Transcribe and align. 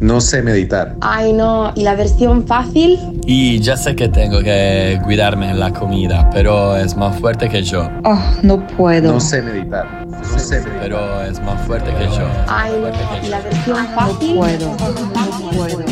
No 0.00 0.22
sé 0.22 0.40
meditar. 0.40 0.96
Ay, 1.02 1.34
no. 1.34 1.72
¿Y 1.76 1.82
la 1.82 1.94
versión 1.94 2.46
fácil? 2.46 2.98
Y 3.26 3.60
ya 3.60 3.76
sé 3.76 3.94
que 3.94 4.08
tengo 4.08 4.40
que 4.40 4.98
cuidarme 5.04 5.50
en 5.50 5.60
la 5.60 5.74
comida, 5.74 6.30
pero 6.32 6.74
es 6.74 6.96
más 6.96 7.20
fuerte 7.20 7.50
que 7.50 7.62
yo. 7.62 7.86
Oh, 8.04 8.18
no 8.42 8.66
puedo. 8.66 9.12
No 9.12 9.20
sé 9.20 9.42
meditar. 9.42 10.06
No 10.08 10.38
sé 10.38 10.60
meditar. 10.60 10.80
Pero 10.80 11.22
es 11.24 11.38
más 11.42 11.60
fuerte 11.66 11.90
que 11.92 12.06
yo. 12.16 12.26
Ay, 12.48 12.72
no. 12.80 13.26
¿Y 13.26 13.28
la 13.28 13.40
versión 13.42 13.76
fácil? 13.94 14.34
No 14.36 14.40
puedo. 14.40 14.70
No 14.70 15.50
puedo. 15.50 15.84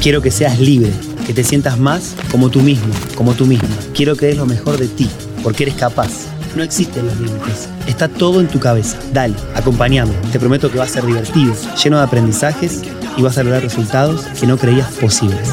Quiero 0.00 0.22
que 0.22 0.30
seas 0.30 0.60
libre, 0.60 0.92
que 1.26 1.34
te 1.34 1.42
sientas 1.42 1.76
más 1.76 2.14
como 2.30 2.50
tú 2.50 2.60
mismo, 2.60 2.94
como 3.16 3.32
tú 3.32 3.46
misma. 3.46 3.68
Quiero 3.94 4.14
que 4.14 4.26
des 4.26 4.36
lo 4.36 4.46
mejor 4.46 4.78
de 4.78 4.86
ti, 4.86 5.10
porque 5.42 5.64
eres 5.64 5.74
capaz. 5.74 6.10
No 6.56 6.62
existen 6.62 7.06
los 7.06 7.18
límites. 7.18 7.68
Está 7.86 8.08
todo 8.08 8.40
en 8.40 8.48
tu 8.48 8.60
cabeza. 8.60 8.96
Dale, 9.12 9.34
acompáñame. 9.54 10.12
Te 10.32 10.38
prometo 10.38 10.70
que 10.70 10.78
va 10.78 10.84
a 10.84 10.88
ser 10.88 11.04
divertido, 11.04 11.54
lleno 11.82 11.98
de 11.98 12.04
aprendizajes 12.04 12.82
y 13.16 13.22
vas 13.22 13.38
a 13.38 13.42
lograr 13.42 13.62
resultados 13.62 14.22
que 14.38 14.46
no 14.46 14.56
creías 14.56 14.90
posibles. 14.92 15.48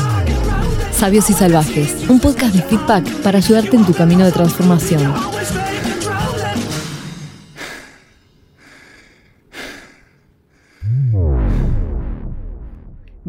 Sabios 0.97 1.29
y 1.31 1.33
Salvajes, 1.33 1.95
un 2.09 2.19
podcast 2.19 2.53
de 2.53 2.61
feedback 2.61 3.09
para 3.23 3.39
ayudarte 3.39 3.75
en 3.75 3.85
tu 3.85 3.93
camino 3.93 4.23
de 4.23 4.31
transformación. 4.31 5.11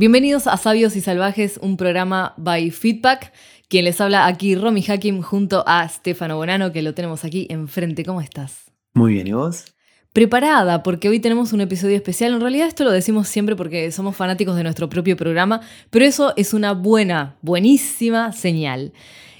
Bienvenidos 0.03 0.49
a 0.49 0.57
Sabios 0.57 0.97
y 0.97 1.01
Salvajes, 1.01 1.61
un 1.63 1.77
programa 1.77 2.35
by 2.37 2.73
Feedback. 2.73 3.33
Quien 3.69 3.85
les 3.85 4.01
habla 4.01 4.27
aquí, 4.27 4.57
Romy 4.57 4.85
Hakim, 4.85 5.23
junto 5.23 5.63
a 5.65 5.89
Stefano 5.89 6.35
Bonano, 6.35 6.73
que 6.73 6.83
lo 6.83 6.93
tenemos 6.93 7.25
aquí 7.25 7.47
enfrente. 7.49 8.05
¿Cómo 8.05 8.21
estás? 8.21 8.73
Muy 8.95 9.13
bien, 9.13 9.29
¿y 9.29 9.33
vos? 9.33 9.65
Preparada, 10.13 10.83
porque 10.83 11.09
hoy 11.09 11.21
tenemos 11.21 11.53
un 11.53 11.61
episodio 11.61 11.95
especial. 11.95 12.33
En 12.33 12.41
realidad 12.41 12.67
esto 12.67 12.83
lo 12.83 12.91
decimos 12.91 13.29
siempre 13.29 13.55
porque 13.55 13.93
somos 13.93 14.17
fanáticos 14.17 14.57
de 14.57 14.65
nuestro 14.65 14.89
propio 14.89 15.17
programa, 15.17 15.61
pero 15.91 16.05
eso 16.05 16.35
es 16.37 16.53
una 16.53 16.73
buena, 16.73 17.37
buenísima 17.41 18.33
señal. 18.33 18.93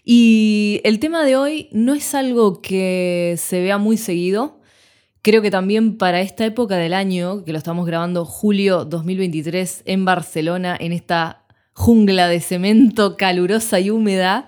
Y 0.05 0.81
el 0.85 1.01
tema 1.01 1.25
de 1.25 1.35
hoy 1.35 1.71
no 1.73 1.93
es 1.93 2.15
algo 2.15 2.63
que 2.63 3.35
se 3.37 3.61
vea 3.63 3.79
muy 3.79 3.97
seguido. 3.97 4.61
Creo 5.23 5.41
que 5.41 5.53
también 5.53 5.99
para 5.99 6.21
esta 6.21 6.45
época 6.45 6.77
del 6.77 6.93
año, 6.93 7.45
que 7.45 7.53
lo 7.53 7.59
estamos 7.59 7.87
grabando 7.87 8.25
julio 8.25 8.85
2023 8.85 9.85
en 9.87 10.05
Barcelona, 10.05 10.77
en 10.79 10.91
esta 10.91 11.45
jungla 11.75 12.27
de 12.27 12.41
cemento 12.41 13.17
calurosa 13.17 13.79
y 13.79 13.91
húmeda, 13.91 14.47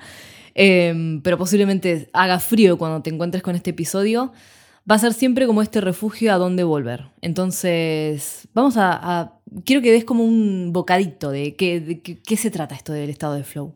eh, 0.56 1.20
pero 1.22 1.39
posiblemente 1.39 2.11
haga 2.12 2.41
frío 2.41 2.77
cuando 2.77 3.03
te 3.03 3.11
encuentres 3.11 3.41
con 3.44 3.55
este 3.55 3.70
episodio, 3.70 4.33
va 4.91 4.97
a 4.97 4.98
ser 4.98 5.12
siempre 5.12 5.47
como 5.47 5.62
este 5.62 5.81
refugio 5.81 6.34
a 6.34 6.39
donde 6.39 6.64
volver. 6.64 7.06
Entonces, 7.20 8.48
vamos 8.53 8.75
a... 8.77 9.38
quiero 9.64 9.81
que 9.81 9.92
des 9.92 10.05
como 10.05 10.25
un 10.25 10.72
bocadito 10.72 11.31
de 11.31 11.55
qué 11.55 12.36
se 12.36 12.50
trata 12.50 12.75
esto 12.75 12.92
del 12.92 13.11
estado 13.11 13.34
de 13.34 13.44
flow. 13.44 13.75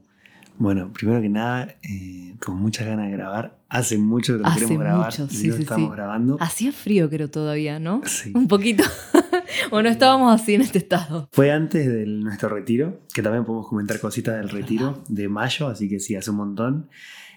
Bueno, 0.59 0.93
primero 0.93 1.21
que 1.21 1.29
nada, 1.29 1.77
eh, 1.83 2.35
con 2.45 2.57
muchas 2.57 2.87
ganas 2.87 3.07
de 3.07 3.13
grabar. 3.13 3.57
Hace 3.69 3.97
mucho 3.97 4.35
que 4.35 4.41
lo 4.41 4.47
Hace 4.47 4.61
queremos 4.61 4.83
grabar 4.83 5.07
mucho, 5.07 5.29
y 5.31 5.35
sí, 5.35 5.47
lo 5.47 5.57
sí, 5.57 5.63
estamos 5.63 5.91
sí. 5.91 5.95
grabando. 5.95 6.37
Hacía 6.41 6.73
frío 6.73 7.09
creo 7.09 7.31
todavía, 7.31 7.79
¿no? 7.79 8.03
Sí. 8.05 8.33
Un 8.35 8.49
poquito. 8.49 8.83
o 9.71 9.83
no 9.83 9.89
estábamos 9.89 10.41
así 10.41 10.55
en 10.55 10.63
este 10.63 10.79
estado. 10.79 11.29
Fue 11.33 11.53
antes 11.53 11.87
de 11.87 12.07
nuestro 12.07 12.49
retiro, 12.49 13.01
que 13.15 13.23
también 13.23 13.45
podemos 13.45 13.69
comentar 13.69 14.01
cositas 14.01 14.37
del 14.37 14.49
retiro 14.49 15.03
de 15.09 15.29
mayo, 15.29 15.69
así 15.69 15.89
que 15.89 16.01
sí, 16.01 16.17
hace 16.17 16.31
un 16.31 16.39
montón. 16.39 16.89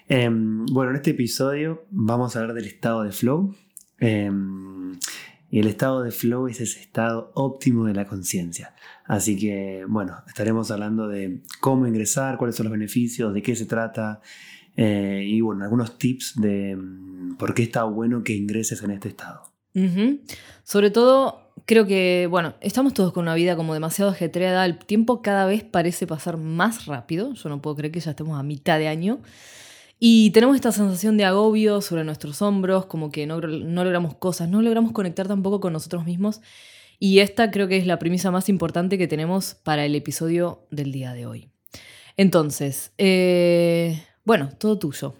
Em, 0.09 0.65
bueno, 0.65 0.89
en 0.89 0.97
este 0.97 1.11
episodio 1.11 1.85
vamos 1.91 2.35
a 2.35 2.39
hablar 2.39 2.55
del 2.55 2.65
estado 2.65 3.03
de 3.03 3.11
flow. 3.11 3.55
Em, 3.99 4.80
y 5.51 5.59
el 5.59 5.67
estado 5.67 6.01
de 6.01 6.11
flow 6.11 6.47
es 6.47 6.61
ese 6.61 6.79
estado 6.79 7.31
óptimo 7.35 7.85
de 7.85 7.93
la 7.93 8.07
conciencia. 8.07 8.73
Así 9.05 9.37
que, 9.37 9.83
bueno, 9.87 10.23
estaremos 10.25 10.71
hablando 10.71 11.09
de 11.09 11.41
cómo 11.59 11.85
ingresar, 11.85 12.37
cuáles 12.37 12.55
son 12.55 12.63
los 12.65 12.71
beneficios, 12.71 13.33
de 13.33 13.41
qué 13.41 13.55
se 13.55 13.65
trata. 13.65 14.21
eh, 14.77 15.25
y 15.27 15.41
bueno, 15.41 15.65
algunos 15.65 15.97
tips 15.97 16.39
de 16.39 16.77
mm, 16.77 17.35
por 17.35 17.53
qué 17.53 17.63
está 17.63 17.83
bueno 17.83 18.23
que 18.23 18.33
ingreses 18.33 18.81
en 18.81 18.91
este 18.91 19.09
estado. 19.09 19.43
Sobre 20.63 20.89
todo, 20.89 21.53
creo 21.65 21.85
que, 21.85 22.27
bueno, 22.29 22.55
estamos 22.61 22.93
todos 22.93 23.11
con 23.11 23.23
una 23.23 23.35
vida 23.35 23.57
como 23.57 23.73
demasiado 23.73 24.11
ajetreada. 24.11 24.65
El 24.65 24.77
tiempo 24.77 25.21
cada 25.21 25.45
vez 25.45 25.65
parece 25.65 26.07
pasar 26.07 26.37
más 26.37 26.85
rápido. 26.85 27.33
Yo 27.33 27.49
no 27.49 27.61
puedo 27.61 27.75
creer 27.75 27.91
que 27.91 27.99
ya 27.99 28.11
estemos 28.11 28.39
a 28.39 28.43
mitad 28.43 28.79
de 28.79 28.87
año. 28.87 29.19
Y 30.03 30.31
tenemos 30.31 30.55
esta 30.55 30.71
sensación 30.71 31.15
de 31.15 31.25
agobio 31.25 31.79
sobre 31.79 32.03
nuestros 32.03 32.41
hombros, 32.41 32.87
como 32.87 33.11
que 33.11 33.27
no, 33.27 33.39
logramos 33.39 34.15
cosas, 34.15 34.49
no 34.49 34.63
logramos 34.63 34.93
conectar 34.93 35.27
tampoco 35.27 35.59
con 35.59 35.73
nosotros 35.73 36.05
mismos. 36.05 36.41
Y 36.97 37.19
esta 37.19 37.51
creo 37.51 37.67
que 37.67 37.77
es 37.77 37.85
la 37.85 37.99
premisa 37.99 38.31
más 38.31 38.49
importante 38.49 38.97
que 38.97 39.07
tenemos 39.07 39.53
para 39.53 39.85
el 39.85 39.93
episodio 39.93 40.65
del 40.71 40.91
día 40.91 41.13
de 41.13 41.27
hoy. 41.27 41.49
Entonces, 42.17 42.93
eh, 42.97 44.03
bueno, 44.25 44.49
todo 44.57 44.79
tuyo. 44.79 45.13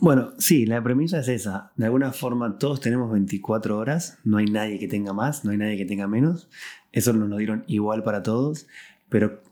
Bueno, 0.00 0.32
sí, 0.38 0.64
la 0.64 0.82
premisa 0.82 1.18
es 1.18 1.28
esa. 1.28 1.72
De 1.76 1.84
alguna 1.84 2.10
forma 2.10 2.56
todos 2.56 2.80
tenemos 2.80 3.12
24 3.12 3.76
horas, 3.76 4.16
no 4.24 4.38
hay 4.38 4.46
nadie 4.46 4.78
que 4.78 4.88
tenga 4.88 5.12
más, 5.12 5.44
no 5.44 5.50
hay 5.50 5.58
nadie 5.58 5.76
que 5.76 5.84
tenga 5.84 6.08
menos. 6.08 6.48
Eso 6.90 7.12
nos 7.12 7.28
lo 7.28 7.36
dieron 7.36 7.64
igual 7.66 8.02
para 8.02 8.22
todos, 8.22 8.66
pero 9.10 9.42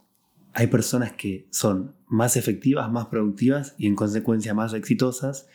hay 0.54 0.68
personas 0.68 1.12
que 1.12 1.48
son 1.50 1.94
más 2.06 2.36
efectivas, 2.36 2.90
más 2.90 3.06
productivas 3.06 3.74
y 3.76 3.88
en 3.88 3.96
consecuencia 3.96 4.54
más 4.54 4.72
exitosas. 4.72 5.48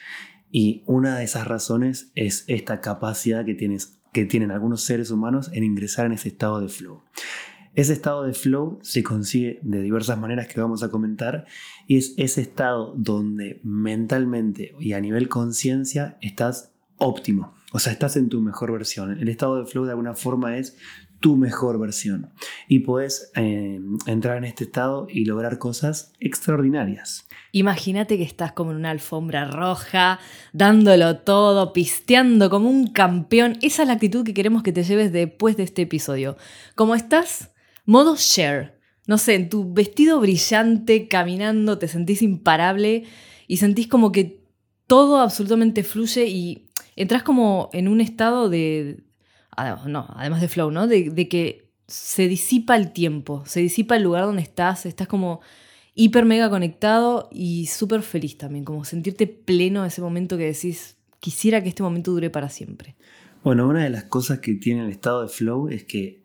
Y 0.51 0.83
una 0.85 1.17
de 1.17 1.23
esas 1.23 1.47
razones 1.47 2.11
es 2.15 2.43
esta 2.47 2.81
capacidad 2.81 3.45
que, 3.45 3.55
tienes, 3.55 3.99
que 4.11 4.25
tienen 4.25 4.51
algunos 4.51 4.81
seres 4.81 5.09
humanos 5.09 5.49
en 5.53 5.63
ingresar 5.63 6.05
en 6.05 6.13
ese 6.13 6.27
estado 6.27 6.59
de 6.59 6.67
flow. 6.67 7.01
Ese 7.75 7.93
estado 7.93 8.23
de 8.23 8.33
flow 8.33 8.79
se 8.81 9.03
consigue 9.03 9.59
de 9.61 9.81
diversas 9.81 10.19
maneras 10.19 10.47
que 10.47 10.59
vamos 10.59 10.83
a 10.83 10.89
comentar 10.89 11.45
y 11.87 11.97
es 11.97 12.13
ese 12.17 12.41
estado 12.41 12.93
donde 12.97 13.61
mentalmente 13.63 14.75
y 14.79 14.93
a 14.93 14.99
nivel 14.99 15.29
conciencia 15.29 16.17
estás 16.19 16.73
óptimo, 16.97 17.53
o 17.71 17.79
sea, 17.79 17.93
estás 17.93 18.17
en 18.17 18.27
tu 18.27 18.41
mejor 18.41 18.73
versión. 18.73 19.17
El 19.17 19.29
estado 19.29 19.57
de 19.57 19.65
flow 19.65 19.85
de 19.85 19.91
alguna 19.91 20.15
forma 20.15 20.57
es 20.57 20.77
tu 21.19 21.35
mejor 21.35 21.79
versión 21.79 22.31
y 22.67 22.79
puedes 22.79 23.31
eh, 23.35 23.79
entrar 24.05 24.37
en 24.37 24.45
este 24.45 24.63
estado 24.63 25.07
y 25.09 25.25
lograr 25.25 25.57
cosas 25.57 26.13
extraordinarias. 26.19 27.27
Imagínate 27.51 28.17
que 28.17 28.23
estás 28.23 28.51
como 28.51 28.71
en 28.71 28.77
una 28.77 28.91
alfombra 28.91 29.45
roja, 29.45 30.19
dándolo 30.53 31.17
todo, 31.17 31.73
pisteando 31.73 32.49
como 32.49 32.69
un 32.69 32.87
campeón. 32.87 33.57
Esa 33.61 33.81
es 33.81 33.87
la 33.87 33.95
actitud 33.95 34.23
que 34.23 34.33
queremos 34.33 34.63
que 34.63 34.71
te 34.71 34.83
lleves 34.83 35.11
después 35.11 35.57
de 35.57 35.63
este 35.63 35.83
episodio. 35.83 36.37
Como 36.75 36.95
estás, 36.95 37.51
modo 37.85 38.15
share. 38.17 38.79
No 39.07 39.17
sé, 39.17 39.33
en 39.33 39.49
tu 39.49 39.73
vestido 39.73 40.19
brillante, 40.19 41.07
caminando, 41.07 41.79
te 41.79 41.87
sentís 41.87 42.21
imparable 42.21 43.05
y 43.47 43.57
sentís 43.57 43.87
como 43.87 44.11
que 44.11 44.43
todo 44.85 45.19
absolutamente 45.19 45.83
fluye 45.83 46.27
y 46.27 46.69
entras 46.95 47.23
como 47.23 47.69
en 47.73 47.87
un 47.87 48.01
estado 48.01 48.49
de... 48.49 49.03
ah, 49.55 49.83
No, 49.87 50.07
además 50.15 50.41
de 50.41 50.47
flow, 50.47 50.71
¿no? 50.71 50.87
De, 50.87 51.09
de 51.09 51.27
que 51.27 51.69
se 51.87 52.27
disipa 52.27 52.75
el 52.75 52.91
tiempo, 52.91 53.43
se 53.45 53.59
disipa 53.61 53.95
el 53.95 54.03
lugar 54.03 54.25
donde 54.25 54.43
estás, 54.43 54.85
estás 54.85 55.07
como 55.07 55.41
hiper 55.95 56.25
mega 56.25 56.49
conectado 56.49 57.29
y 57.31 57.65
súper 57.67 58.03
feliz 58.03 58.37
también, 58.37 58.63
como 58.63 58.85
sentirte 58.85 59.27
pleno 59.27 59.83
ese 59.85 60.01
momento 60.01 60.37
que 60.37 60.45
decís, 60.45 60.97
quisiera 61.19 61.61
que 61.61 61.69
este 61.69 61.83
momento 61.83 62.11
dure 62.11 62.29
para 62.29 62.49
siempre. 62.49 62.95
Bueno, 63.43 63.67
una 63.67 63.83
de 63.83 63.89
las 63.89 64.05
cosas 64.05 64.39
que 64.39 64.53
tiene 64.55 64.85
el 64.85 64.91
estado 64.91 65.23
de 65.23 65.29
flow 65.29 65.69
es 65.69 65.83
que 65.85 66.23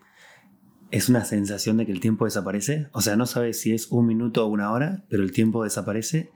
es 0.90 1.08
una 1.08 1.24
sensación 1.24 1.76
de 1.76 1.86
que 1.86 1.92
el 1.92 2.00
tiempo 2.00 2.24
desaparece. 2.24 2.88
O 2.92 3.00
sea, 3.00 3.16
no 3.16 3.26
sabes 3.26 3.60
si 3.60 3.72
es 3.72 3.88
un 3.90 4.06
minuto 4.06 4.44
o 4.44 4.48
una 4.48 4.70
hora, 4.70 5.04
pero 5.08 5.22
el 5.22 5.32
tiempo 5.32 5.64
desaparece. 5.64 6.30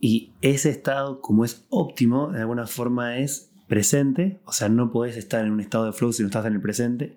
Y 0.00 0.34
ese 0.42 0.70
estado, 0.70 1.20
como 1.20 1.44
es 1.44 1.64
óptimo, 1.70 2.30
de 2.30 2.40
alguna 2.40 2.66
forma 2.66 3.18
es 3.18 3.52
presente. 3.68 4.40
O 4.44 4.52
sea, 4.52 4.68
no 4.68 4.92
podés 4.92 5.16
estar 5.16 5.44
en 5.44 5.52
un 5.52 5.60
estado 5.60 5.86
de 5.86 5.92
flow 5.92 6.12
si 6.12 6.22
no 6.22 6.28
estás 6.28 6.46
en 6.46 6.54
el 6.54 6.60
presente. 6.60 7.16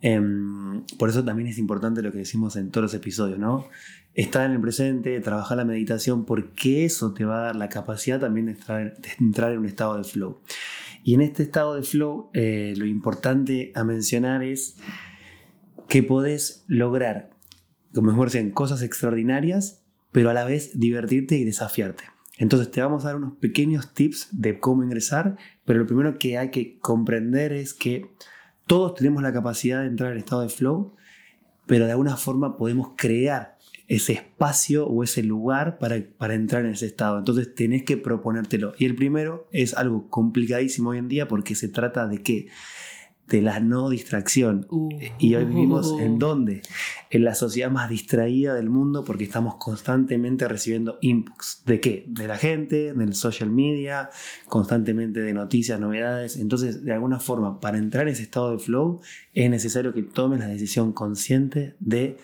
Em, 0.00 0.84
por 0.98 1.08
eso 1.08 1.24
también 1.24 1.48
es 1.48 1.58
importante 1.58 2.02
lo 2.02 2.10
que 2.10 2.18
decimos 2.18 2.56
en 2.56 2.70
todos 2.70 2.82
los 2.82 2.94
episodios, 2.94 3.38
¿no? 3.38 3.68
Estar 4.14 4.44
en 4.46 4.52
el 4.52 4.60
presente, 4.60 5.20
trabajar 5.20 5.56
la 5.56 5.64
meditación, 5.64 6.24
porque 6.24 6.84
eso 6.84 7.14
te 7.14 7.24
va 7.24 7.38
a 7.38 7.42
dar 7.44 7.56
la 7.56 7.68
capacidad 7.68 8.18
también 8.20 8.46
de 8.46 8.52
entrar, 8.52 8.96
de 8.98 9.08
entrar 9.20 9.52
en 9.52 9.60
un 9.60 9.66
estado 9.66 9.96
de 9.96 10.04
flow. 10.04 10.40
Y 11.04 11.14
en 11.14 11.20
este 11.20 11.44
estado 11.44 11.74
de 11.74 11.82
flow, 11.82 12.30
eh, 12.34 12.74
lo 12.76 12.86
importante 12.86 13.72
a 13.74 13.84
mencionar 13.84 14.42
es 14.42 14.76
que 15.88 16.02
podés 16.02 16.64
lograr, 16.66 17.30
como 17.94 18.10
mejor 18.10 18.30
sean 18.30 18.50
cosas 18.50 18.82
extraordinarias, 18.82 19.82
pero 20.10 20.30
a 20.30 20.34
la 20.34 20.44
vez 20.44 20.78
divertirte 20.78 21.36
y 21.36 21.44
desafiarte. 21.44 22.04
Entonces 22.38 22.70
te 22.70 22.80
vamos 22.80 23.04
a 23.04 23.08
dar 23.08 23.16
unos 23.16 23.36
pequeños 23.36 23.92
tips 23.94 24.28
de 24.32 24.58
cómo 24.58 24.82
ingresar, 24.82 25.36
pero 25.64 25.80
lo 25.80 25.86
primero 25.86 26.18
que 26.18 26.38
hay 26.38 26.50
que 26.50 26.78
comprender 26.78 27.52
es 27.52 27.74
que 27.74 28.10
todos 28.66 28.94
tenemos 28.94 29.22
la 29.22 29.32
capacidad 29.32 29.80
de 29.80 29.88
entrar 29.88 30.12
en 30.12 30.18
estado 30.18 30.42
de 30.42 30.48
flow, 30.48 30.94
pero 31.66 31.86
de 31.86 31.92
alguna 31.92 32.16
forma 32.16 32.56
podemos 32.56 32.92
crear 32.96 33.58
ese 33.88 34.14
espacio 34.14 34.86
o 34.86 35.04
ese 35.04 35.22
lugar 35.22 35.78
para, 35.78 35.96
para 36.16 36.34
entrar 36.34 36.64
en 36.64 36.72
ese 36.72 36.86
estado. 36.86 37.18
Entonces 37.18 37.54
tenés 37.54 37.82
que 37.84 37.96
proponértelo. 37.96 38.72
Y 38.78 38.86
el 38.86 38.94
primero 38.94 39.48
es 39.52 39.74
algo 39.74 40.08
complicadísimo 40.08 40.90
hoy 40.90 40.98
en 40.98 41.08
día 41.08 41.28
porque 41.28 41.54
se 41.54 41.68
trata 41.68 42.06
de 42.06 42.22
que 42.22 42.48
de 43.32 43.40
la 43.40 43.60
no 43.60 43.88
distracción. 43.88 44.66
Uh. 44.68 44.90
Y 45.18 45.34
hoy 45.34 45.46
vivimos 45.46 45.98
en 45.98 46.18
dónde? 46.18 46.60
En 47.08 47.24
la 47.24 47.34
sociedad 47.34 47.70
más 47.70 47.88
distraída 47.88 48.54
del 48.54 48.68
mundo 48.68 49.04
porque 49.04 49.24
estamos 49.24 49.54
constantemente 49.54 50.46
recibiendo 50.46 50.98
inputs. 51.00 51.62
¿De 51.64 51.80
qué? 51.80 52.04
De 52.08 52.28
la 52.28 52.36
gente, 52.36 52.92
del 52.92 53.14
social 53.14 53.50
media, 53.50 54.10
constantemente 54.48 55.20
de 55.20 55.32
noticias, 55.32 55.80
novedades. 55.80 56.36
Entonces, 56.36 56.84
de 56.84 56.92
alguna 56.92 57.20
forma, 57.20 57.58
para 57.58 57.78
entrar 57.78 58.06
en 58.06 58.12
ese 58.12 58.24
estado 58.24 58.52
de 58.52 58.58
flow, 58.58 59.00
es 59.32 59.48
necesario 59.48 59.94
que 59.94 60.02
tomes 60.02 60.40
la 60.40 60.48
decisión 60.48 60.92
consciente 60.92 61.74
de 61.80 62.18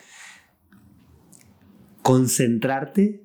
concentrarte 2.02 3.22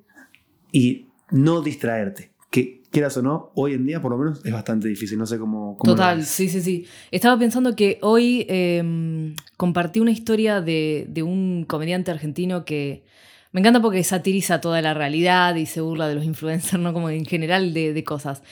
y 0.72 1.08
no 1.32 1.62
distraerte. 1.62 2.32
Que 2.50 2.83
quieras 2.94 3.18
o 3.18 3.24
no, 3.24 3.52
hoy 3.56 3.74
en 3.74 3.86
día 3.86 4.02
por 4.02 4.12
lo 4.12 4.18
menos 4.20 4.46
es 4.46 4.54
bastante 4.54 4.88
difícil. 4.88 5.18
No 5.18 5.26
sé 5.26 5.40
cómo... 5.40 5.76
cómo 5.78 5.94
Total, 5.94 6.24
sí, 6.24 6.48
sí, 6.48 6.62
sí. 6.62 6.86
Estaba 7.12 7.38
pensando 7.38 7.76
que 7.76 7.98
hoy 8.02 8.46
eh, 8.48 9.34
compartí 9.58 10.00
una 10.00 10.12
historia 10.12 10.62
de, 10.62 11.08
de 11.10 11.24
un 11.24 11.66
comediante 11.68 12.12
argentino 12.12 12.64
que 12.64 13.04
me 13.52 13.62
encanta 13.62 13.82
porque 13.82 14.04
satiriza 14.04 14.62
toda 14.62 14.82
la 14.82 14.94
realidad 14.94 15.56
y 15.56 15.66
se 15.66 15.82
burla 15.82 16.08
de 16.08 16.16
los 16.16 16.24
influencers, 16.24 16.82
¿no? 16.82 16.94
Como 16.94 17.10
en 17.10 17.26
general 17.26 17.74
de, 17.74 17.94
de 17.94 18.04
cosas. 18.04 18.44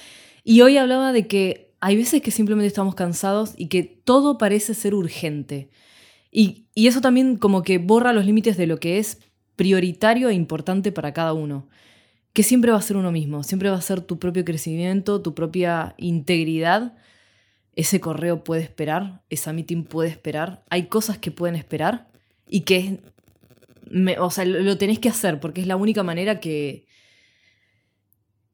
Y 0.44 0.62
hoy 0.62 0.78
hablaba 0.78 1.14
de 1.14 1.28
que 1.28 1.72
hay 1.80 1.96
veces 1.96 2.22
que 2.22 2.32
simplemente 2.32 2.68
estamos 2.68 2.96
cansados 2.96 3.54
y 3.58 3.68
que 3.68 3.84
todo 3.84 4.40
parece 4.40 4.74
ser 4.74 4.96
urgente. 4.96 5.70
Y, 6.32 6.66
y 6.74 6.88
eso 6.88 7.00
también 7.00 7.38
como 7.38 7.62
que 7.62 7.78
borra 7.78 8.12
los 8.12 8.26
límites 8.26 8.58
de 8.58 8.66
lo 8.66 8.80
que 8.80 8.98
es 8.98 9.20
prioritario 9.56 10.30
e 10.30 10.34
importante 10.34 10.92
para 10.92 11.14
cada 11.14 11.34
uno. 11.34 11.68
Que 12.34 12.44
siempre 12.44 12.72
va 12.72 12.78
a 12.78 12.82
ser 12.82 12.98
uno 12.98 13.12
mismo, 13.12 13.44
siempre 13.44 13.70
va 13.70 13.76
a 13.76 13.82
ser 13.82 14.02
tu 14.02 14.20
propio 14.20 14.46
crecimiento, 14.46 15.22
tu 15.22 15.34
propia 15.34 15.96
integridad. 15.98 16.94
Ese 17.76 18.00
correo 18.00 18.44
puede 18.44 18.62
esperar, 18.62 19.22
esa 19.30 19.54
meeting 19.54 19.84
puede 19.84 20.10
esperar. 20.10 20.64
Hay 20.70 20.88
cosas 20.88 21.18
que 21.18 21.32
pueden 21.32 21.56
esperar 21.56 22.08
y 22.48 22.62
que 22.62 22.78
es, 22.78 24.18
o 24.20 24.32
sea, 24.32 24.46
lo, 24.46 24.60
lo 24.60 24.78
tenés 24.78 25.00
que 25.00 25.10
hacer 25.10 25.40
porque 25.40 25.62
es 25.62 25.68
la 25.68 25.76
única 25.76 26.04
manera 26.04 26.40
que, 26.40 26.86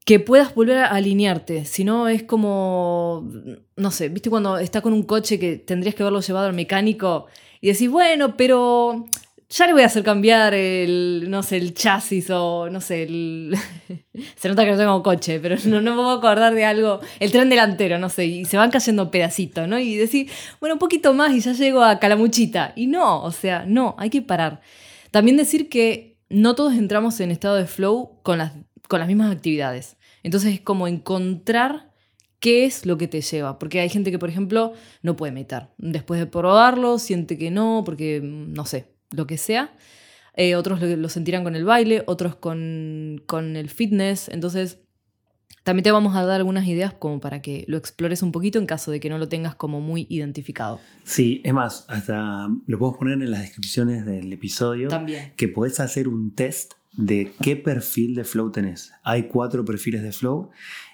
que 0.07 0.21
puedas 0.21 0.55
volver 0.55 0.77
a 0.77 0.87
alinearte. 0.87 1.65
Si 1.65 1.83
no, 1.83 2.07
es 2.07 2.23
como, 2.23 3.29
no 3.75 3.91
sé, 3.91 4.07
viste 4.07 4.29
cuando 4.29 4.57
estás 4.57 4.81
con 4.81 4.93
un 4.93 5.03
coche 5.03 5.37
que 5.37 5.57
tendrías 5.57 5.95
que 5.95 6.03
haberlo 6.03 6.21
llevado 6.21 6.47
al 6.47 6.53
mecánico 6.53 7.27
y 7.59 7.67
decís, 7.67 7.89
bueno, 7.89 8.37
pero 8.37 9.05
ya 9.49 9.65
le 9.65 9.73
voy 9.73 9.81
a 9.81 9.85
hacer 9.85 10.03
cambiar 10.03 10.53
el, 10.53 11.27
no 11.29 11.41
sé, 11.41 11.57
el 11.57 11.73
chasis 11.73 12.29
o, 12.29 12.69
no 12.69 12.81
sé, 12.81 13.03
el... 13.03 13.55
se 14.35 14.49
nota 14.49 14.65
que 14.65 14.71
no 14.71 14.77
tengo 14.77 15.03
coche, 15.03 15.39
pero 15.39 15.55
no, 15.65 15.81
no 15.81 15.91
me 15.91 15.97
puedo 15.97 16.11
acordar 16.11 16.53
de 16.53 16.65
algo, 16.65 16.99
el 17.19 17.31
tren 17.31 17.49
delantero, 17.49 17.97
no 17.97 18.09
sé, 18.09 18.25
y 18.25 18.45
se 18.45 18.57
van 18.57 18.71
cayendo 18.71 19.09
pedacitos, 19.09 19.67
¿no? 19.67 19.79
Y 19.79 19.95
decir, 19.95 20.29
bueno, 20.59 20.75
un 20.75 20.79
poquito 20.79 21.13
más 21.13 21.31
y 21.31 21.39
ya 21.39 21.53
llego 21.53 21.81
a 21.81 21.99
Calamuchita. 21.99 22.73
Y 22.75 22.87
no, 22.87 23.23
o 23.23 23.31
sea, 23.31 23.65
no, 23.65 23.95
hay 23.97 24.09
que 24.09 24.21
parar. 24.21 24.61
También 25.11 25.37
decir 25.37 25.69
que 25.69 26.17
no 26.29 26.55
todos 26.55 26.73
entramos 26.73 27.19
en 27.21 27.31
estado 27.31 27.55
de 27.55 27.67
flow 27.67 28.19
con 28.23 28.37
las, 28.39 28.53
con 28.89 28.99
las 28.99 29.07
mismas 29.07 29.31
actividades. 29.31 29.95
Entonces 30.23 30.55
es 30.55 30.61
como 30.61 30.89
encontrar 30.89 31.93
qué 32.39 32.65
es 32.65 32.85
lo 32.85 32.97
que 32.97 33.07
te 33.07 33.21
lleva. 33.21 33.59
Porque 33.59 33.79
hay 33.79 33.87
gente 33.87 34.11
que, 34.11 34.19
por 34.19 34.29
ejemplo, 34.29 34.73
no 35.01 35.15
puede 35.15 35.31
meditar. 35.31 35.73
Después 35.77 36.19
de 36.19 36.25
probarlo, 36.25 36.99
siente 36.99 37.37
que 37.37 37.49
no, 37.49 37.83
porque, 37.85 38.19
mm, 38.21 38.53
no 38.53 38.65
sé, 38.65 38.96
lo 39.11 39.27
que 39.27 39.37
sea. 39.37 39.75
Eh, 40.35 40.55
otros 40.55 40.81
lo, 40.81 40.95
lo 40.95 41.09
sentirán 41.09 41.43
con 41.43 41.55
el 41.55 41.65
baile, 41.65 42.03
otros 42.05 42.35
con, 42.35 43.21
con 43.25 43.55
el 43.55 43.69
fitness. 43.69 44.29
Entonces, 44.29 44.79
también 45.67 45.83
te 45.83 45.91
vamos 45.91 46.15
a 46.15 46.23
dar 46.23 46.37
algunas 46.37 46.65
ideas 46.65 46.93
como 46.93 47.19
para 47.19 47.41
que 47.41 47.65
lo 47.67 47.75
explores 47.75 48.21
un 48.21 48.31
poquito 48.31 48.57
en 48.57 48.65
caso 48.65 48.89
de 48.89 49.01
que 49.01 49.09
no 49.09 49.17
lo 49.17 49.27
tengas 49.27 49.53
como 49.53 49.81
muy 49.81 50.07
identificado. 50.09 50.79
Sí, 51.03 51.41
es 51.43 51.53
más, 51.53 51.85
hasta 51.89 52.47
lo 52.65 52.79
podemos 52.79 52.97
poner 52.97 53.21
en 53.21 53.29
las 53.31 53.41
descripciones 53.41 54.05
del 54.05 54.31
episodio. 54.31 54.87
También. 54.87 55.33
que 55.35 55.49
podés 55.49 55.81
hacer 55.81 56.07
un 56.07 56.33
test 56.33 56.75
de 56.93 57.33
qué 57.41 57.57
perfil 57.57 58.15
de 58.15 58.23
flow 58.23 58.49
tenés. 58.49 58.93
Hay 59.03 59.23
cuatro 59.23 59.65
perfiles 59.65 60.03
de 60.03 60.13
flow 60.13 60.51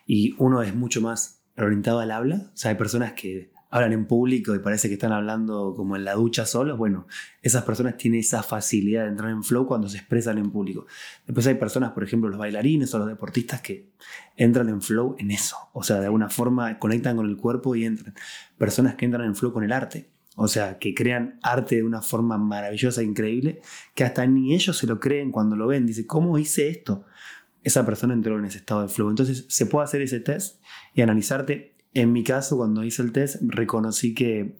y 0.07 0.33
uno 0.39 0.63
es 0.63 0.73
mucho 0.73 1.01
más 1.01 1.43
orientado 1.55 1.99
al 1.99 2.09
habla. 2.09 2.49
O 2.51 2.57
sea, 2.57 2.71
hay 2.71 2.77
personas 2.77 3.13
que 3.13 3.51
hablan 3.73 3.91
en 3.91 4.05
público 4.05 4.53
y 4.53 4.59
parece 4.59 4.87
que 4.87 4.93
están 4.93 5.11
hablando 5.13 5.73
como 5.75 5.95
en 5.95 6.05
la 6.05 6.13
ducha 6.13 6.45
solos. 6.45 6.77
Bueno, 6.77 7.07
esas 7.41 7.63
personas 7.63 7.97
tienen 7.97 8.19
esa 8.19 8.43
facilidad 8.43 9.05
de 9.05 9.09
entrar 9.09 9.31
en 9.31 9.43
flow 9.43 9.65
cuando 9.65 9.89
se 9.89 9.97
expresan 9.97 10.37
en 10.37 10.51
público. 10.51 10.85
Después 11.25 11.47
hay 11.47 11.55
personas, 11.55 11.91
por 11.91 12.03
ejemplo, 12.03 12.29
los 12.29 12.37
bailarines 12.37 12.93
o 12.93 12.99
los 12.99 13.07
deportistas 13.07 13.61
que 13.61 13.89
entran 14.37 14.69
en 14.69 14.79
flow 14.79 15.15
en 15.17 15.31
eso. 15.31 15.57
O 15.73 15.81
sea, 15.81 15.99
de 15.99 16.05
alguna 16.05 16.29
forma 16.29 16.77
conectan 16.77 17.15
con 17.15 17.25
el 17.25 17.35
cuerpo 17.35 17.75
y 17.75 17.85
entran. 17.85 18.13
Personas 18.59 18.93
que 18.93 19.05
entran 19.05 19.25
en 19.25 19.35
flow 19.35 19.51
con 19.51 19.63
el 19.63 19.71
arte. 19.71 20.11
O 20.35 20.47
sea, 20.47 20.77
que 20.77 20.93
crean 20.93 21.39
arte 21.41 21.77
de 21.77 21.83
una 21.83 22.03
forma 22.03 22.37
maravillosa, 22.37 23.01
increíble, 23.01 23.61
que 23.95 24.03
hasta 24.03 24.23
ni 24.27 24.53
ellos 24.53 24.77
se 24.77 24.85
lo 24.85 24.99
creen 24.99 25.31
cuando 25.31 25.55
lo 25.55 25.65
ven. 25.65 25.87
Dice, 25.87 26.05
¿cómo 26.05 26.37
hice 26.37 26.69
esto? 26.69 27.05
Esa 27.63 27.83
persona 27.87 28.13
entró 28.13 28.37
en 28.37 28.45
ese 28.45 28.59
estado 28.59 28.83
de 28.83 28.89
flow. 28.89 29.09
Entonces, 29.09 29.47
se 29.49 29.65
puede 29.65 29.85
hacer 29.85 30.03
ese 30.03 30.19
test 30.19 30.61
y 30.93 31.01
analizarte. 31.01 31.72
En 31.93 32.11
mi 32.11 32.23
caso, 32.23 32.57
cuando 32.57 32.83
hice 32.83 33.01
el 33.01 33.11
test, 33.11 33.37
reconocí 33.41 34.13
que 34.13 34.55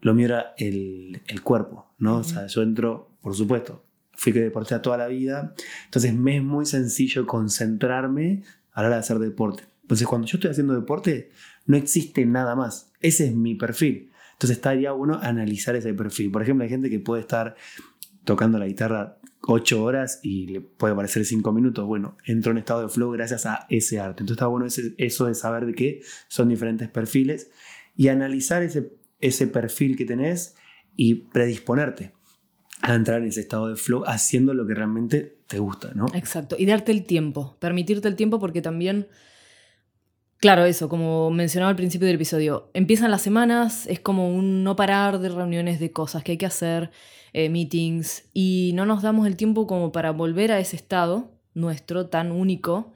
lo 0.00 0.14
mío 0.14 0.26
era 0.26 0.54
el, 0.58 1.22
el 1.28 1.42
cuerpo, 1.42 1.86
¿no? 1.98 2.18
O 2.18 2.24
sea, 2.24 2.46
yo 2.46 2.62
entro, 2.62 3.10
por 3.20 3.34
supuesto, 3.36 3.84
fui 4.14 4.32
que 4.32 4.40
deportista 4.40 4.82
toda 4.82 4.96
la 4.96 5.06
vida, 5.06 5.54
entonces 5.84 6.14
me 6.14 6.36
es 6.36 6.42
muy 6.42 6.66
sencillo 6.66 7.26
concentrarme 7.26 8.42
a 8.72 8.82
la 8.82 8.88
hora 8.88 8.96
de 8.96 9.00
hacer 9.00 9.18
deporte. 9.18 9.64
Entonces, 9.82 10.06
cuando 10.06 10.26
yo 10.26 10.36
estoy 10.36 10.50
haciendo 10.50 10.74
deporte, 10.74 11.30
no 11.66 11.76
existe 11.76 12.24
nada 12.24 12.56
más. 12.56 12.90
Ese 13.00 13.26
es 13.26 13.34
mi 13.34 13.54
perfil. 13.54 14.10
Entonces, 14.32 14.56
estaría 14.56 14.92
bueno 14.92 15.18
analizar 15.22 15.76
ese 15.76 15.92
perfil. 15.94 16.30
Por 16.30 16.42
ejemplo, 16.42 16.64
hay 16.64 16.70
gente 16.70 16.88
que 16.88 16.98
puede 16.98 17.20
estar 17.20 17.56
tocando 18.24 18.58
la 18.58 18.66
guitarra 18.66 19.18
8 19.44 19.82
horas 19.82 20.20
y 20.22 20.46
le 20.46 20.60
puede 20.60 20.94
parecer 20.94 21.24
5 21.24 21.52
minutos. 21.52 21.84
Bueno, 21.86 22.16
entró 22.24 22.52
en 22.52 22.58
estado 22.58 22.82
de 22.82 22.88
flow 22.88 23.10
gracias 23.10 23.44
a 23.46 23.66
ese 23.68 23.98
arte. 24.00 24.22
Entonces, 24.22 24.36
está 24.36 24.46
bueno 24.46 24.66
ese- 24.66 24.94
eso 24.98 25.26
de 25.26 25.34
saber 25.34 25.66
de 25.66 25.74
qué 25.74 26.02
son 26.28 26.48
diferentes 26.48 26.88
perfiles 26.88 27.50
y 27.96 28.08
analizar 28.08 28.62
ese, 28.62 28.92
ese 29.20 29.46
perfil 29.48 29.96
que 29.96 30.04
tenés 30.04 30.54
y 30.96 31.14
predisponerte 31.14 32.12
a 32.82 32.94
entrar 32.94 33.20
en 33.22 33.28
ese 33.28 33.40
estado 33.40 33.68
de 33.68 33.76
flow 33.76 34.04
haciendo 34.06 34.54
lo 34.54 34.66
que 34.66 34.74
realmente 34.74 35.38
te 35.46 35.58
gusta, 35.58 35.92
¿no? 35.94 36.06
Exacto, 36.14 36.56
y 36.58 36.66
darte 36.66 36.90
el 36.92 37.04
tiempo, 37.04 37.56
permitirte 37.60 38.08
el 38.08 38.16
tiempo 38.16 38.38
porque 38.40 38.62
también, 38.62 39.06
claro, 40.42 40.64
eso, 40.64 40.88
como 40.88 41.30
mencionaba 41.30 41.70
al 41.70 41.76
principio 41.76 42.06
del 42.08 42.16
episodio, 42.16 42.68
empiezan 42.74 43.12
las 43.12 43.22
semanas, 43.22 43.86
es 43.86 44.00
como 44.00 44.28
un 44.28 44.64
no 44.64 44.74
parar 44.74 45.20
de 45.20 45.28
reuniones, 45.28 45.78
de 45.78 45.92
cosas 45.92 46.24
que 46.24 46.32
hay 46.32 46.36
que 46.36 46.46
hacer, 46.46 46.90
eh, 47.32 47.48
meetings, 47.48 48.24
y 48.34 48.72
no 48.74 48.84
nos 48.84 49.02
damos 49.02 49.28
el 49.28 49.36
tiempo 49.36 49.68
como 49.68 49.92
para 49.92 50.10
volver 50.10 50.50
a 50.50 50.58
ese 50.58 50.74
estado 50.74 51.30
nuestro 51.54 52.08
tan 52.08 52.32
único, 52.32 52.92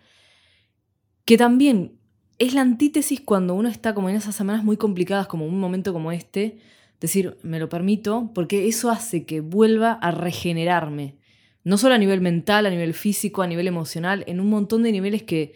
que 1.24 1.38
también 1.38 1.92
es 2.40 2.52
la 2.52 2.62
antítesis 2.62 3.20
cuando 3.20 3.54
uno 3.54 3.68
está 3.68 3.94
como 3.94 4.10
en 4.10 4.16
esas 4.16 4.34
semanas 4.34 4.64
muy 4.64 4.76
complicadas, 4.76 5.28
como 5.28 5.46
un 5.46 5.60
momento 5.60 5.92
como 5.92 6.10
este, 6.10 6.58
decir, 7.00 7.36
me 7.44 7.60
lo 7.60 7.68
permito, 7.68 8.32
porque 8.34 8.66
eso 8.66 8.90
hace 8.90 9.24
que 9.24 9.40
vuelva 9.40 9.92
a 9.92 10.10
regenerarme 10.10 11.16
no 11.62 11.78
solo 11.78 11.94
a 11.94 11.98
nivel 11.98 12.20
mental, 12.20 12.66
a 12.66 12.70
nivel 12.70 12.92
físico, 12.92 13.42
a 13.42 13.46
nivel 13.46 13.68
emocional, 13.68 14.24
en 14.26 14.40
un 14.40 14.48
montón 14.50 14.82
de 14.82 14.92
niveles 14.92 15.22
que, 15.24 15.54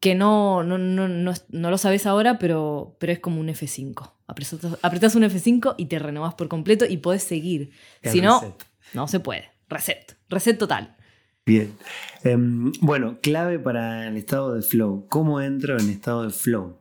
que 0.00 0.14
no, 0.14 0.62
no, 0.62 0.78
no, 0.78 1.08
no, 1.08 1.32
no 1.50 1.70
lo 1.70 1.78
sabes 1.78 2.06
ahora, 2.06 2.38
pero, 2.38 2.96
pero 2.98 3.12
es 3.12 3.18
como 3.18 3.40
un 3.40 3.48
F5. 3.48 4.12
Apretas, 4.26 5.14
un 5.14 5.22
F5 5.22 5.74
y 5.78 5.86
te 5.86 5.98
renovás 5.98 6.34
por 6.34 6.48
completo 6.48 6.84
y 6.84 6.96
podés 6.98 7.22
seguir. 7.22 7.70
Si 8.02 8.20
no, 8.20 8.56
no 8.92 9.08
se 9.08 9.20
puede. 9.20 9.50
Reset. 9.68 10.16
Reset 10.28 10.58
total. 10.58 10.96
Bien. 11.44 11.72
Em, 12.24 12.72
bueno, 12.80 13.18
clave 13.22 13.58
para 13.58 14.08
el 14.08 14.16
estado 14.16 14.54
de 14.54 14.62
flow. 14.62 15.06
¿Cómo 15.08 15.40
entro 15.40 15.78
en 15.78 15.88
estado 15.90 16.24
de 16.24 16.30
flow? 16.30 16.78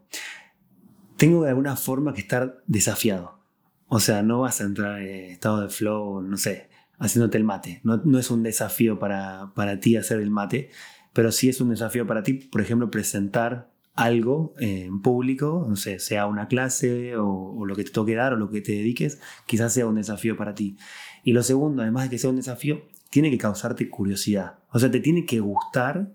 Tengo 1.17 1.43
de 1.43 1.49
alguna 1.49 1.75
forma 1.75 2.13
que 2.13 2.21
estar 2.21 2.63
desafiado. 2.65 3.39
O 3.87 3.99
sea, 3.99 4.23
no 4.23 4.41
vas 4.41 4.61
a 4.61 4.63
entrar 4.63 5.01
en 5.01 5.31
estado 5.31 5.61
de 5.61 5.69
flow, 5.69 6.21
no 6.21 6.37
sé, 6.37 6.69
haciéndote 6.97 7.37
el 7.37 7.43
mate. 7.43 7.79
No, 7.83 7.97
no 7.97 8.17
es 8.17 8.31
un 8.31 8.41
desafío 8.41 8.97
para, 8.97 9.51
para 9.53 9.79
ti 9.79 9.95
hacer 9.95 10.19
el 10.19 10.31
mate, 10.31 10.71
pero 11.15 11.31
sí 11.31 11.47
es 11.47 11.61
un 11.61 11.69
desafío 11.69 12.05
para 12.05 12.23
ti, 12.23 12.33
por 12.33 12.59
ejemplo, 12.59 12.91
presentar 12.91 13.71
algo 13.93 14.53
en 14.59 15.01
público, 15.01 15.65
no 15.67 15.77
sé, 15.77 15.99
sea 15.99 16.27
una 16.27 16.49
clase 16.49 17.15
o, 17.15 17.55
o 17.55 17.65
lo 17.65 17.73
que 17.77 17.85
te 17.85 17.91
toque 17.91 18.15
dar 18.15 18.33
o 18.33 18.35
lo 18.35 18.49
que 18.49 18.59
te 18.59 18.73
dediques, 18.73 19.21
quizás 19.45 19.73
sea 19.73 19.87
un 19.87 19.95
desafío 19.95 20.35
para 20.35 20.53
ti. 20.53 20.75
Y 21.23 21.31
lo 21.31 21.41
segundo, 21.41 21.81
además 21.81 22.03
de 22.03 22.09
que 22.09 22.17
sea 22.17 22.29
un 22.29 22.35
desafío, 22.35 22.81
tiene 23.09 23.31
que 23.31 23.37
causarte 23.37 23.89
curiosidad. 23.89 24.59
O 24.71 24.79
sea, 24.79 24.91
te 24.91 24.99
tiene 24.99 25.25
que 25.25 25.39
gustar 25.39 26.13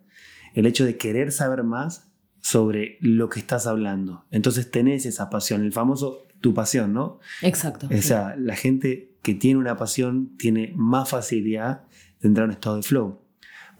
el 0.52 0.66
hecho 0.66 0.85
de 0.85 0.99
querer 0.99 1.33
saber 1.33 1.62
más 1.62 2.12
sobre 2.42 2.99
lo 3.00 3.30
que 3.30 3.40
estás 3.40 3.66
hablando. 3.66 4.26
Entonces 4.30 4.71
tenés 4.71 5.07
esa 5.07 5.30
pasión, 5.30 5.64
el 5.64 5.73
famoso 5.73 6.26
tu 6.42 6.52
pasión, 6.52 6.92
¿no? 6.92 7.21
Exacto. 7.40 7.88
O 7.90 8.02
sea, 8.02 8.37
la 8.37 8.54
gente 8.54 9.14
que 9.23 9.35
tiene 9.35 9.59
una 9.59 9.78
pasión 9.78 10.37
tiene 10.37 10.75
más 10.76 11.09
facilidad 11.09 11.85
de 12.21 12.28
entrar 12.28 12.45
en 12.45 12.50
un 12.50 12.54
estado 12.54 12.76
de 12.76 12.83
flow. 12.83 13.29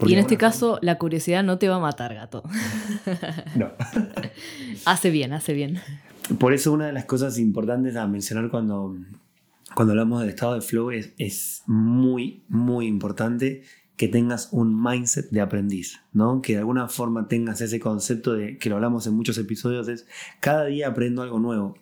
Porque 0.00 0.12
y 0.12 0.14
en 0.14 0.21
este 0.21 0.38
caso, 0.38 0.78
la 0.80 0.97
curiosidad 0.97 1.45
no 1.45 1.59
te 1.59 1.69
va 1.69 1.76
a 1.76 1.78
matar, 1.78 2.14
gato. 2.14 2.42
No. 3.54 3.71
hace 4.87 5.11
bien, 5.11 5.35
hace 5.35 5.52
bien. 5.52 5.78
por 6.38 6.54
eso 6.54 6.73
una 6.73 6.87
de 6.87 6.92
las 6.92 7.04
cosas 7.04 7.38
importantes 7.38 7.97
a 7.97 8.07
mencionar 8.07 8.50
cuando, 8.50 8.97
cuando 9.75 9.92
hablamos 9.92 10.23
del 10.23 10.30
estado 10.30 10.54
de 10.54 10.62
flow 10.62 10.90
es, 10.90 11.12
es 11.19 11.62
muy, 11.66 12.45
muy 12.49 12.87
importante 12.87 13.62
que 14.00 14.09
tengas 14.09 14.49
un 14.52 14.83
mindset 14.83 15.28
de 15.28 15.42
aprendiz, 15.42 16.00
¿no? 16.14 16.40
Que 16.40 16.54
de 16.54 16.61
alguna 16.61 16.88
forma 16.88 17.28
tengas 17.28 17.61
ese 17.61 17.78
concepto 17.78 18.33
de, 18.33 18.57
que 18.57 18.71
lo 18.71 18.76
hablamos 18.76 19.07
en 19.07 19.12
muchos 19.12 19.37
episodios, 19.37 19.88
es 19.88 20.07
cada 20.40 20.64
día 20.64 20.88
aprendo 20.88 21.21
algo 21.21 21.38
nuevo. 21.38 21.76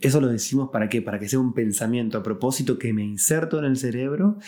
Eso 0.00 0.22
lo 0.22 0.28
decimos 0.28 0.70
para 0.72 0.88
qué? 0.88 1.02
Para 1.02 1.18
que 1.18 1.28
sea 1.28 1.38
un 1.38 1.52
pensamiento 1.52 2.16
a 2.16 2.22
propósito 2.22 2.78
que 2.78 2.94
me 2.94 3.04
inserto 3.04 3.58
en 3.58 3.66
el 3.66 3.76
cerebro 3.76 4.38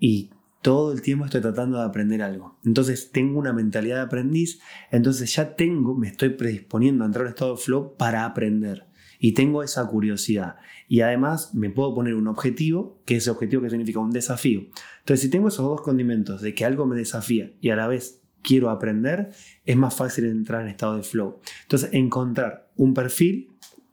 y 0.00 0.30
todo 0.66 0.90
el 0.90 1.00
tiempo 1.00 1.24
estoy 1.24 1.42
tratando 1.42 1.78
de 1.78 1.84
aprender 1.84 2.22
algo. 2.22 2.58
Entonces 2.64 3.12
tengo 3.12 3.38
una 3.38 3.52
mentalidad 3.52 3.98
de 3.98 4.02
aprendiz, 4.02 4.58
entonces 4.90 5.32
ya 5.32 5.54
tengo, 5.54 5.94
me 5.94 6.08
estoy 6.08 6.30
predisponiendo 6.30 7.04
a 7.04 7.06
entrar 7.06 7.24
en 7.24 7.28
estado 7.28 7.54
de 7.54 7.62
flow 7.62 7.94
para 7.96 8.24
aprender. 8.24 8.84
Y 9.20 9.30
tengo 9.34 9.62
esa 9.62 9.86
curiosidad. 9.86 10.56
Y 10.88 11.02
además 11.02 11.54
me 11.54 11.70
puedo 11.70 11.94
poner 11.94 12.16
un 12.16 12.26
objetivo, 12.26 13.00
que 13.06 13.14
ese 13.14 13.30
objetivo 13.30 13.62
que 13.62 13.70
significa 13.70 14.00
un 14.00 14.10
desafío. 14.10 14.62
Entonces 14.98 15.20
si 15.20 15.30
tengo 15.30 15.46
esos 15.46 15.64
dos 15.64 15.82
condimentos 15.82 16.40
de 16.40 16.52
que 16.52 16.64
algo 16.64 16.84
me 16.84 16.96
desafía 16.96 17.52
y 17.60 17.70
a 17.70 17.76
la 17.76 17.86
vez 17.86 18.20
quiero 18.42 18.70
aprender, 18.70 19.30
es 19.64 19.76
más 19.76 19.94
fácil 19.94 20.24
entrar 20.24 20.62
en 20.62 20.68
estado 20.68 20.96
de 20.96 21.04
flow. 21.04 21.38
Entonces 21.62 21.90
encontrar 21.92 22.72
un 22.74 22.92
perfil, 22.92 23.52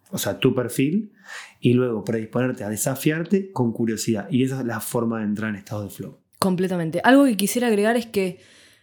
o 0.10 0.18
sea, 0.18 0.40
tu 0.40 0.56
perfil, 0.56 1.12
y 1.60 1.74
luego 1.74 2.04
predisponerte 2.04 2.64
a 2.64 2.70
desafiarte 2.70 3.52
con 3.52 3.74
curiosidad. 3.74 4.28
Y 4.32 4.42
esa 4.42 4.62
es 4.62 4.66
la 4.66 4.80
forma 4.80 5.20
de 5.20 5.26
entrar 5.26 5.52
en 5.52 5.58
estado 5.58 5.84
de 5.84 5.92
flow. 5.92 6.23
Completamente. 6.44 7.00
Algo 7.06 7.24
que 7.24 7.38
quisiera 7.38 7.68
agregar 7.68 7.96
es 7.96 8.06
que 8.06 8.42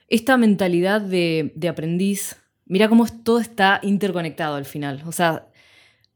esta 0.09 0.38
mentalidad 0.38 1.02
de, 1.02 1.52
aprendiz, 1.69 2.37
mira 2.64 2.88
cómo 2.88 3.05
todo 3.23 3.38
está 3.38 3.81
interconectado 3.83 4.55
al 4.55 4.64
final. 4.64 5.02
O 5.07 5.12
sea, 5.12 5.47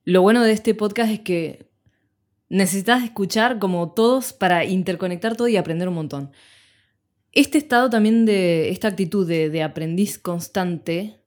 lo 0.05 0.23
bueno 0.23 0.43
de 0.43 0.53
este 0.53 0.75
podcast 0.75 1.13
es 1.13 1.21
que 1.21 1.69
necesitas 2.49 3.05
escuchar 3.05 3.59
como 3.59 3.93
todos 3.93 4.33
para 4.33 4.65
interconectar 4.65 5.37
todo 5.37 5.47
y 5.49 5.59
aprender 5.59 5.87
un 5.87 5.97
montón. 5.97 6.33
Este 7.33 7.59
estado 7.59 7.91
también 7.91 8.25
de, 8.25 8.71
esta 8.71 8.89
actitud 8.89 9.29
de, 9.29 9.51
de 9.51 9.63
aprendiz 9.63 10.19
constante, 10.19 11.21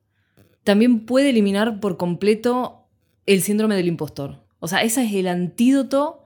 también 0.64 1.06
puede 1.06 1.30
eliminar 1.30 1.78
por 1.78 1.96
completo 1.96 2.88
el 3.24 3.42
síndrome 3.42 3.76
del 3.76 3.86
impostor. 3.86 4.42
O 4.58 4.66
sea, 4.66 4.82
ese 4.82 5.04
es 5.04 5.12
el 5.12 5.28
antídoto 5.28 6.24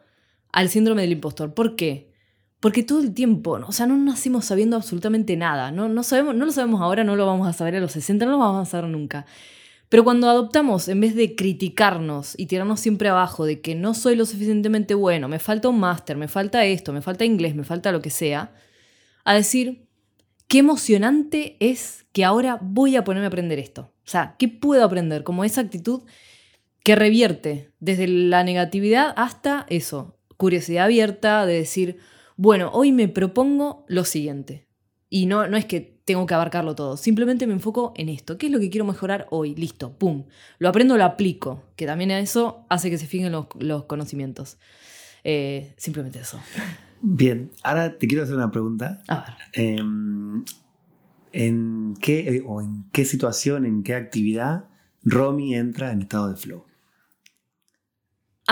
al 0.51 0.71
síndrome 0.71 1.03
del 1.03 1.13
impostor. 1.13 1.53
¿Por 1.53 1.77
qué? 1.77 2.12
Porque 2.62 2.85
todo 2.85 3.00
el 3.00 3.12
tiempo, 3.12 3.59
o 3.66 3.73
sea, 3.73 3.87
no 3.87 3.97
nacimos 3.97 4.45
sabiendo 4.45 4.76
absolutamente 4.76 5.37
nada. 5.37 5.73
No, 5.73 5.88
no, 5.88 6.04
sabemos, 6.04 6.37
no 6.37 6.45
lo 6.45 6.52
sabemos 6.52 6.81
ahora, 6.81 7.02
no 7.02 7.16
lo 7.16 7.26
vamos 7.26 7.49
a 7.49 7.52
saber 7.52 7.75
a 7.75 7.81
los 7.81 7.90
60, 7.90 8.25
no 8.25 8.31
lo 8.31 8.38
vamos 8.38 8.69
a 8.69 8.71
saber 8.71 8.88
nunca. 8.88 9.26
Pero 9.88 10.04
cuando 10.04 10.31
adoptamos, 10.31 10.87
en 10.87 11.00
vez 11.00 11.16
de 11.16 11.35
criticarnos 11.35 12.38
y 12.38 12.47
tirarnos 12.47 12.78
siempre 12.78 13.09
abajo 13.09 13.47
de 13.47 13.61
que 13.61 13.75
no 13.75 13.95
soy 13.95 14.14
lo 14.14 14.26
suficientemente 14.26 14.95
bueno, 14.95 15.26
me 15.26 15.40
falta 15.40 15.69
un 15.71 15.81
máster, 15.81 16.16
me 16.16 16.28
falta 16.28 16.64
esto, 16.64 16.92
me 16.92 17.02
falta 17.02 17.25
inglés, 17.25 17.57
me 17.57 17.64
falta 17.64 17.90
lo 17.90 18.00
que 18.00 18.11
sea, 18.11 18.54
a 19.25 19.35
decir, 19.35 19.88
qué 20.47 20.59
emocionante 20.59 21.57
es 21.59 22.07
que 22.12 22.25
ahora 22.25 22.61
voy 22.62 22.95
a 22.95 23.02
ponerme 23.02 23.26
a 23.26 23.28
aprender 23.28 23.59
esto. 23.59 23.90
O 24.07 24.09
sea, 24.09 24.37
¿qué 24.38 24.47
puedo 24.47 24.85
aprender? 24.85 25.25
Como 25.25 25.42
esa 25.42 25.62
actitud 25.62 26.02
que 26.85 26.95
revierte 26.95 27.73
desde 27.81 28.07
la 28.07 28.45
negatividad 28.45 29.12
hasta 29.16 29.66
eso, 29.69 30.16
curiosidad 30.37 30.85
abierta 30.85 31.45
de 31.45 31.54
decir, 31.54 31.99
bueno, 32.37 32.71
hoy 32.73 32.93
me 32.93 33.09
propongo 33.09 33.85
lo 33.89 34.05
siguiente. 34.05 34.67
Y 35.09 35.27
no, 35.27 35.47
no 35.47 35.57
es 35.57 35.67
que 35.67 36.01
tengo 36.05 36.27
que 36.27 36.35
abarcarlo 36.35 36.75
todo, 36.75 36.97
simplemente 36.97 37.47
me 37.47 37.53
enfoco 37.53 37.93
en 37.97 38.09
esto. 38.09 38.39
¿Qué 38.39 38.47
es 38.47 38.53
lo 38.53 38.59
que 38.59 38.71
quiero 38.71 38.85
mejorar 38.85 39.27
hoy? 39.31 39.55
Listo, 39.55 39.97
pum. 39.99 40.25
Lo 40.59 40.69
aprendo, 40.69 40.97
lo 40.97 41.05
aplico, 41.05 41.62
que 41.77 41.87
también 41.87 42.11
eso 42.11 42.67
hace 42.69 42.91
que 42.91 42.99
se 42.99 43.07
fijen 43.07 43.31
los, 43.31 43.47
los 43.59 43.85
conocimientos. 43.85 44.59
Eh, 45.25 45.75
simplemente 45.77 46.19
eso. 46.19 46.41
Bien, 47.01 47.51
ahora 47.62 47.99
te 47.99 48.07
quiero 48.07 48.25
hacer 48.25 48.37
una 48.37 48.51
pregunta. 48.51 49.03
A 49.09 49.21
ver. 49.21 49.35
Eh, 49.53 49.83
¿En 51.35 51.95
qué 52.01 52.29
eh, 52.29 52.43
o 52.47 52.61
en 52.61 52.85
qué 52.93 53.05
situación, 53.05 53.65
en 53.65 53.83
qué 53.83 53.95
actividad 53.95 54.67
Romy 55.03 55.55
entra 55.55 55.93
en 55.93 56.03
estado 56.03 56.29
de 56.29 56.37
flow? 56.37 56.65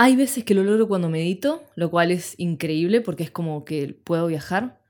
Hay 0.01 0.15
veces 0.15 0.43
que 0.43 0.55
lo 0.55 0.63
logro 0.63 0.87
cuando 0.87 1.09
medito, 1.09 1.63
lo 1.75 1.91
cual 1.91 2.09
es 2.11 2.33
increíble 2.39 3.01
porque 3.01 3.21
es 3.21 3.29
como 3.29 3.65
que 3.65 3.93
puedo 4.03 4.25
viajar. 4.25 4.81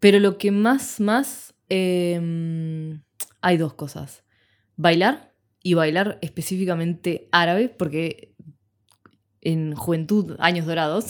Pero 0.00 0.18
lo 0.18 0.38
que 0.38 0.50
más, 0.50 0.98
más... 0.98 1.54
eh, 1.68 2.98
hay 3.40 3.56
dos 3.58 3.74
cosas. 3.74 4.24
Bailar 4.74 5.32
y 5.62 5.74
bailar 5.74 6.18
específicamente 6.20 7.28
árabe, 7.30 7.68
porque 7.68 8.34
en 9.40 9.76
juventud, 9.76 10.34
años 10.40 10.66
dorados, 10.66 11.06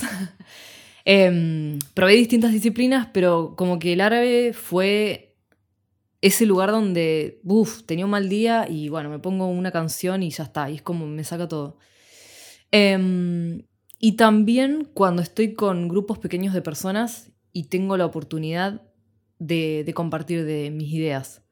em, 1.06 1.78
probé 1.94 2.16
distintas 2.16 2.52
disciplinas, 2.52 3.08
pero 3.14 3.54
como 3.56 3.78
que 3.78 3.94
el 3.94 4.02
árabe 4.02 4.52
fue 4.52 5.34
ese 6.20 6.44
lugar 6.44 6.72
donde, 6.72 7.40
uff, 7.44 7.84
tenía 7.84 8.04
un 8.04 8.10
mal 8.10 8.28
día 8.28 8.66
y 8.68 8.90
bueno, 8.90 9.08
me 9.08 9.18
pongo 9.18 9.46
una 9.46 9.70
canción 9.70 10.22
y 10.22 10.28
ya 10.28 10.44
está, 10.44 10.68
y 10.68 10.74
es 10.74 10.82
como 10.82 11.06
me 11.06 11.24
saca 11.24 11.48
todo. 11.48 11.78
Em, 12.76 13.62
y 14.00 14.16
también 14.16 14.88
cuando 14.94 15.22
estoy 15.22 15.54
con 15.54 15.86
grupos 15.86 16.18
pequeños 16.18 16.52
de 16.52 16.60
personas 16.60 17.30
y 17.52 17.68
tengo 17.68 17.96
la 17.96 18.04
oportunidad 18.04 18.82
de, 19.38 19.84
de 19.86 19.94
compartir 19.94 20.44
de 20.44 20.72
mis 20.72 20.92
ideas. 20.92 21.44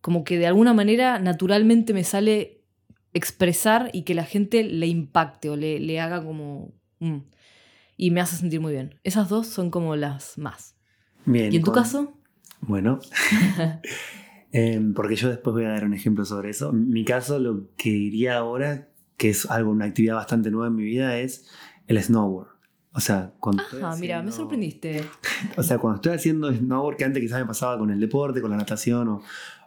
Como 0.00 0.24
que 0.24 0.38
de 0.38 0.46
alguna 0.46 0.72
manera 0.72 1.18
naturalmente 1.18 1.92
me 1.92 2.02
sale 2.02 2.64
expresar 3.12 3.90
y 3.92 4.04
que 4.04 4.14
la 4.14 4.24
gente 4.24 4.64
le 4.64 4.86
impacte 4.86 5.50
o 5.50 5.56
le, 5.56 5.80
le 5.80 6.00
haga 6.00 6.24
como... 6.24 6.72
mm, 7.00 7.18
y 7.98 8.10
me 8.10 8.22
hace 8.22 8.36
sentir 8.36 8.60
muy 8.60 8.72
bien. 8.72 8.98
Esas 9.04 9.28
dos 9.28 9.48
son 9.48 9.70
como 9.70 9.96
las 9.96 10.38
más. 10.38 10.76
Bien. 11.26 11.52
¿Y 11.52 11.56
en 11.56 11.62
tu 11.62 11.72
caso? 11.72 12.14
Bueno, 12.62 13.00
Em, 14.52 14.94
porque 14.94 15.14
yo 15.14 15.28
después 15.28 15.54
voy 15.54 15.64
a 15.64 15.68
dar 15.70 15.84
un 15.84 15.94
ejemplo 15.94 16.24
sobre 16.24 16.50
eso. 16.50 16.70
En 16.70 16.90
mi 16.90 17.04
caso, 17.04 17.38
lo 17.38 17.68
que 17.76 17.90
diría 17.90 18.38
ahora, 18.38 18.89
que 19.20 19.28
es 19.28 19.44
algo, 19.50 19.70
una 19.70 19.84
actividad 19.84 20.14
bastante 20.14 20.50
nueva 20.50 20.68
en 20.68 20.76
mi 20.76 20.84
vida, 20.84 21.18
es 21.18 21.46
el 21.88 22.02
snowboard. 22.02 22.48
O 22.92 23.00
sea, 23.00 23.34
cuando 23.38 23.62
estoy 23.62 23.82
Ajá, 23.82 23.94
mira, 23.96 24.14
me 24.22 24.30
haciendo- 24.30 24.32
sorprendiste. 24.36 25.04
O 25.58 25.62
sea, 25.62 25.76
cuando 25.78 25.96
estoy 25.96 26.12
haciendo 26.14 26.50
snowboard, 26.52 26.96
que 26.96 27.04
antes 27.04 27.22
quizás 27.22 27.38
me 27.38 27.46
pasaba 27.46 27.76
con 27.78 27.90
el 27.90 28.00
deporte, 28.00 28.40
con 28.40 28.50
la 28.50 28.56
natación 28.56 29.08
o, 29.08 29.22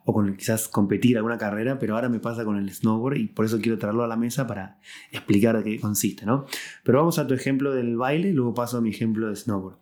o 0.05 0.13
con 0.13 0.35
quizás 0.35 0.67
competir 0.67 1.17
alguna 1.17 1.37
carrera, 1.37 1.77
pero 1.77 1.93
ahora 1.95 2.09
me 2.09 2.19
pasa 2.19 2.43
con 2.43 2.57
el 2.57 2.67
snowboard 2.73 3.17
y 3.17 3.27
por 3.27 3.45
eso 3.45 3.59
quiero 3.61 3.77
traerlo 3.77 4.03
a 4.03 4.07
la 4.07 4.15
mesa 4.17 4.47
para 4.47 4.79
explicar 5.11 5.55
de 5.57 5.63
qué 5.63 5.79
consiste, 5.79 6.25
¿no? 6.25 6.45
Pero 6.83 6.97
vamos 6.97 7.19
a 7.19 7.27
tu 7.27 7.35
ejemplo 7.35 7.73
del 7.75 7.95
baile, 7.95 8.33
luego 8.33 8.55
paso 8.55 8.79
a 8.79 8.81
mi 8.81 8.89
ejemplo 8.89 9.29
de 9.29 9.35
snowboard. 9.35 9.77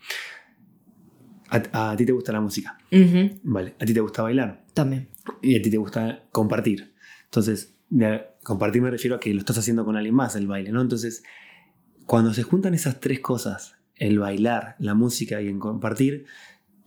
A, 1.50 1.92
a 1.92 1.96
ti 1.98 2.06
te 2.06 2.12
gusta 2.12 2.32
la 2.32 2.40
música, 2.42 2.78
Ujú, 2.92 3.40
¿vale? 3.44 3.76
A 3.80 3.86
ti 3.86 3.94
te 3.94 4.00
gusta 4.02 4.22
bailar 4.22 4.66
También. 4.74 5.10
y 5.42 5.58
a 5.58 5.62
ti 5.62 5.70
te 5.70 5.78
gusta 5.78 6.24
compartir. 6.32 6.94
Entonces, 7.26 7.76
de- 7.92 8.26
compartir 8.44 8.82
me 8.82 8.90
refiero 8.90 9.18
a 9.18 9.20
que 9.20 9.32
lo 9.34 9.40
estás 9.40 9.60
haciendo 9.60 9.86
con 9.86 9.96
alguien 9.96 10.16
más, 10.16 10.36
el 10.36 10.48
baile, 10.48 10.72
¿no? 10.72 10.82
Entonces, 10.82 11.24
cuando 12.08 12.34
se 12.34 12.42
juntan 12.42 12.74
esas 12.74 13.00
tres 13.00 13.20
cosas, 13.20 13.76
el 13.96 14.18
bailar, 14.18 14.76
la 14.80 14.96
música 14.96 15.42
y 15.42 15.48
el 15.48 15.60
compartir, 15.60 16.26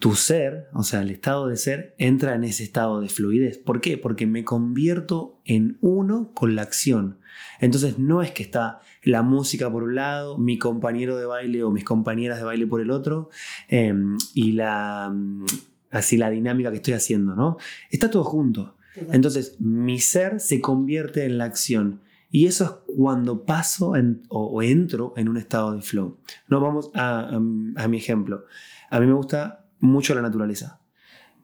tu 0.00 0.16
ser, 0.16 0.68
o 0.74 0.82
sea, 0.82 1.02
el 1.02 1.10
estado 1.10 1.46
de 1.46 1.56
ser, 1.56 1.94
entra 1.98 2.34
en 2.34 2.42
ese 2.44 2.64
estado 2.64 3.00
de 3.00 3.08
fluidez. 3.08 3.58
¿Por 3.58 3.80
qué? 3.80 3.96
Porque 3.96 4.26
me 4.26 4.44
convierto 4.44 5.40
en 5.44 5.78
uno 5.80 6.32
con 6.34 6.56
la 6.56 6.62
acción. 6.62 7.20
Entonces 7.60 7.98
no 7.98 8.20
es 8.22 8.32
que 8.32 8.42
está 8.42 8.80
la 9.02 9.22
música 9.22 9.70
por 9.70 9.84
un 9.84 9.94
lado, 9.94 10.36
mi 10.36 10.58
compañero 10.58 11.16
de 11.16 11.26
baile 11.26 11.62
o 11.62 11.70
mis 11.70 11.84
compañeras 11.84 12.38
de 12.38 12.44
baile 12.44 12.66
por 12.66 12.80
el 12.80 12.90
otro, 12.90 13.30
eh, 13.68 13.94
y 14.34 14.52
la, 14.52 15.10
mm, 15.14 15.44
así 15.90 16.16
la 16.16 16.30
dinámica 16.30 16.70
que 16.70 16.76
estoy 16.76 16.94
haciendo, 16.94 17.34
¿no? 17.36 17.56
Está 17.90 18.10
todo 18.10 18.24
junto. 18.24 18.76
Entonces 19.12 19.56
mi 19.60 19.98
ser 19.98 20.40
se 20.40 20.60
convierte 20.60 21.24
en 21.24 21.38
la 21.38 21.44
acción. 21.44 22.00
Y 22.30 22.46
eso 22.46 22.64
es 22.64 22.94
cuando 22.96 23.44
paso 23.44 23.94
en- 23.96 24.22
o, 24.28 24.60
entro 24.62 25.12
en 25.16 25.28
un 25.28 25.36
estado 25.36 25.72
de 25.74 25.82
flow. 25.82 26.18
No, 26.48 26.60
vamos 26.60 26.90
a, 26.94 27.20
a- 27.20 27.36
a 27.36 27.88
mi 27.88 27.96
ejemplo. 27.96 28.44
A 28.90 29.00
mí 29.00 29.06
me 29.06 29.12
gusta 29.14 29.66
mucho 29.80 30.14
la 30.14 30.22
naturaleza. 30.22 30.80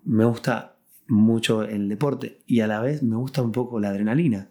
Me 0.05 0.25
gusta 0.25 0.77
mucho 1.07 1.63
el 1.63 1.89
deporte 1.89 2.43
y 2.47 2.61
a 2.61 2.67
la 2.67 2.81
vez 2.81 3.03
me 3.03 3.17
gusta 3.17 3.43
un 3.43 3.53
poco 3.53 3.79
la 3.81 3.89
adrenalina. 3.91 4.49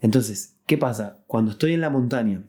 Entonces, 0.00 0.56
¿qué 0.66 0.76
pasa? 0.78 1.22
Cuando 1.26 1.50
estoy 1.52 1.72
en 1.74 1.80
la 1.80 1.90
montaña, 1.90 2.42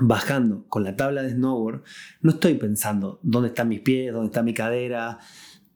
bajando 0.00 0.66
con 0.68 0.84
la 0.84 0.96
tabla 0.96 1.22
de 1.22 1.30
snowboard, 1.30 1.82
no 2.20 2.30
estoy 2.30 2.54
pensando 2.54 3.20
dónde 3.22 3.48
están 3.48 3.68
mis 3.68 3.80
pies, 3.80 4.12
dónde 4.12 4.26
está 4.26 4.42
mi 4.42 4.52
cadera. 4.54 5.18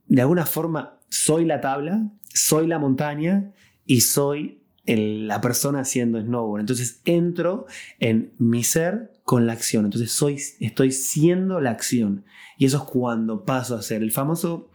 De 0.07 0.21
alguna 0.21 0.45
forma, 0.47 0.99
soy 1.09 1.45
la 1.45 1.61
tabla, 1.61 2.11
soy 2.33 2.67
la 2.67 2.79
montaña 2.79 3.53
y 3.87 4.03
soy 4.03 4.61
la 4.87 5.41
persona 5.41 5.81
haciendo 5.81 6.21
snowboard. 6.21 6.61
Entonces 6.61 7.01
entro 7.05 7.67
en 7.99 8.33
mi 8.39 8.65
ser 8.65 9.13
con 9.25 9.47
la 9.47 9.53
acción. 9.53 9.85
Entonces 9.85 10.11
soy, 10.13 10.41
estoy 10.59 10.93
siendo 10.93 11.61
la 11.61 11.71
acción. 11.71 12.25
Y 12.59 12.67
eso 12.67 12.79
es 12.79 12.83
cuando 12.85 13.45
paso 13.45 13.77
a 13.77 13.83
ser 13.83 14.03
el 14.03 14.11
famoso, 14.11 14.71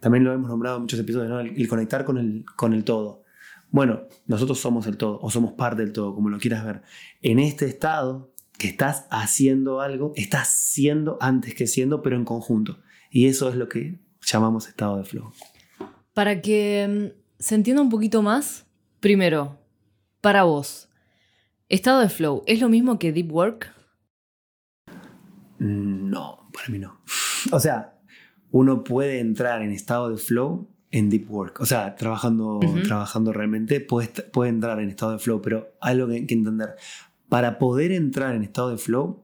también 0.00 0.24
lo 0.24 0.32
hemos 0.32 0.48
nombrado 0.48 0.76
en 0.76 0.82
muchos 0.82 0.98
episodios, 0.98 1.28
¿no? 1.28 1.40
el 1.40 1.68
conectar 1.68 2.04
con 2.04 2.18
el, 2.18 2.44
con 2.56 2.72
el 2.72 2.84
todo. 2.84 3.22
Bueno, 3.70 4.02
nosotros 4.26 4.58
somos 4.58 4.86
el 4.86 4.96
todo 4.96 5.20
o 5.22 5.30
somos 5.30 5.52
parte 5.52 5.82
del 5.82 5.92
todo, 5.92 6.14
como 6.14 6.28
lo 6.28 6.38
quieras 6.38 6.64
ver. 6.64 6.82
En 7.22 7.38
este 7.38 7.66
estado 7.66 8.32
que 8.58 8.66
estás 8.66 9.06
haciendo 9.10 9.80
algo, 9.80 10.12
estás 10.16 10.48
siendo 10.48 11.18
antes 11.20 11.54
que 11.54 11.66
siendo, 11.66 12.02
pero 12.02 12.16
en 12.16 12.24
conjunto. 12.24 12.78
Y 13.10 13.26
eso 13.26 13.48
es 13.48 13.56
lo 13.56 13.68
que 13.68 14.00
llamamos 14.22 14.68
estado 14.68 14.98
de 14.98 15.04
flow. 15.04 15.32
Para 16.20 16.42
que 16.42 16.86
mm, 16.86 17.18
se 17.38 17.54
entienda 17.54 17.80
un 17.80 17.88
poquito 17.88 18.20
más, 18.20 18.66
primero, 19.00 19.56
para 20.20 20.42
vos, 20.42 20.90
estado 21.70 22.00
de 22.00 22.10
flow, 22.10 22.42
¿es 22.46 22.60
lo 22.60 22.68
mismo 22.68 22.98
que 22.98 23.10
deep 23.10 23.32
work? 23.32 23.72
Mm, 25.60 26.10
No, 26.10 26.50
para 26.52 26.68
mí 26.68 26.78
no. 26.78 27.00
O 27.52 27.58
sea, 27.58 27.98
uno 28.50 28.84
puede 28.84 29.18
entrar 29.18 29.62
en 29.62 29.70
estado 29.70 30.10
de 30.10 30.18
flow 30.18 30.68
en 30.90 31.08
deep 31.08 31.30
work. 31.30 31.58
O 31.58 31.64
sea, 31.64 31.96
trabajando, 31.96 32.60
trabajando 32.84 33.32
realmente 33.32 33.80
puede, 33.80 34.08
puede 34.08 34.50
entrar 34.50 34.78
en 34.78 34.90
estado 34.90 35.12
de 35.12 35.20
flow, 35.20 35.40
pero 35.40 35.72
hay 35.80 35.94
algo 35.94 36.08
que 36.08 36.26
que 36.26 36.34
entender. 36.34 36.74
Para 37.30 37.58
poder 37.58 37.92
entrar 37.92 38.34
en 38.34 38.42
estado 38.42 38.68
de 38.68 38.76
flow, 38.76 39.22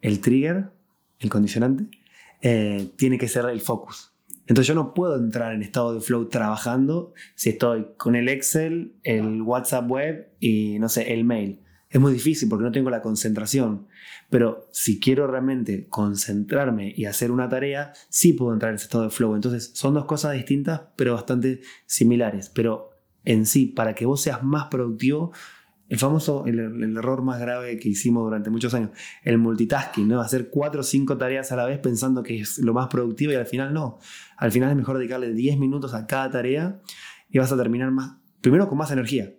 el 0.00 0.20
trigger, 0.20 0.70
el 1.18 1.28
condicionante, 1.28 1.88
eh, 2.42 2.92
tiene 2.94 3.18
que 3.18 3.26
ser 3.26 3.46
el 3.46 3.60
focus. 3.60 4.11
Entonces 4.52 4.68
yo 4.68 4.74
no 4.74 4.92
puedo 4.92 5.16
entrar 5.16 5.54
en 5.54 5.62
estado 5.62 5.94
de 5.94 6.02
flow 6.02 6.28
trabajando 6.28 7.14
si 7.34 7.48
estoy 7.48 7.86
con 7.96 8.16
el 8.16 8.28
Excel, 8.28 8.94
el 9.02 9.40
WhatsApp 9.40 9.90
web 9.90 10.28
y 10.40 10.78
no 10.78 10.90
sé, 10.90 11.14
el 11.14 11.24
mail. 11.24 11.62
Es 11.88 11.98
muy 11.98 12.12
difícil 12.12 12.50
porque 12.50 12.66
no 12.66 12.70
tengo 12.70 12.90
la 12.90 13.00
concentración. 13.00 13.86
Pero 14.28 14.68
si 14.70 15.00
quiero 15.00 15.26
realmente 15.26 15.86
concentrarme 15.88 16.92
y 16.94 17.06
hacer 17.06 17.30
una 17.30 17.48
tarea, 17.48 17.94
sí 18.10 18.34
puedo 18.34 18.52
entrar 18.52 18.72
en 18.72 18.74
ese 18.74 18.84
estado 18.84 19.04
de 19.04 19.10
flow. 19.10 19.36
Entonces 19.36 19.70
son 19.72 19.94
dos 19.94 20.04
cosas 20.04 20.34
distintas, 20.34 20.82
pero 20.96 21.14
bastante 21.14 21.62
similares. 21.86 22.50
Pero 22.50 22.90
en 23.24 23.46
sí, 23.46 23.64
para 23.64 23.94
que 23.94 24.04
vos 24.04 24.20
seas 24.20 24.42
más 24.42 24.66
productivo, 24.66 25.32
el 25.92 25.98
famoso, 25.98 26.46
el, 26.46 26.96
error 26.96 27.20
más 27.20 27.38
grave 27.38 27.78
que 27.78 27.90
hicimos 27.90 28.24
durante 28.24 28.48
muchos 28.48 28.72
años, 28.72 28.92
el 29.24 29.36
multitasking, 29.36 30.08
¿no? 30.08 30.22
Hacer 30.22 30.48
cuatro 30.48 30.80
o 30.80 30.82
cinco 30.82 31.18
tareas 31.18 31.52
a 31.52 31.56
la 31.56 31.66
vez 31.66 31.80
pensando 31.80 32.22
que 32.22 32.40
es 32.40 32.56
lo 32.60 32.72
más 32.72 32.88
productivo 32.88 33.30
y 33.32 33.34
al 33.34 33.44
final 33.44 33.74
no. 33.74 33.98
Al 34.38 34.50
final 34.50 34.70
es 34.70 34.76
mejor 34.76 34.96
dedicarle 34.96 35.34
10 35.34 35.58
minutos 35.58 35.92
a 35.92 36.06
cada 36.06 36.30
tarea 36.30 36.80
y 37.28 37.36
vas 37.36 37.52
a 37.52 37.58
terminar 37.58 37.90
más, 37.90 38.14
primero 38.40 38.70
con 38.70 38.78
más 38.78 38.90
energía, 38.90 39.34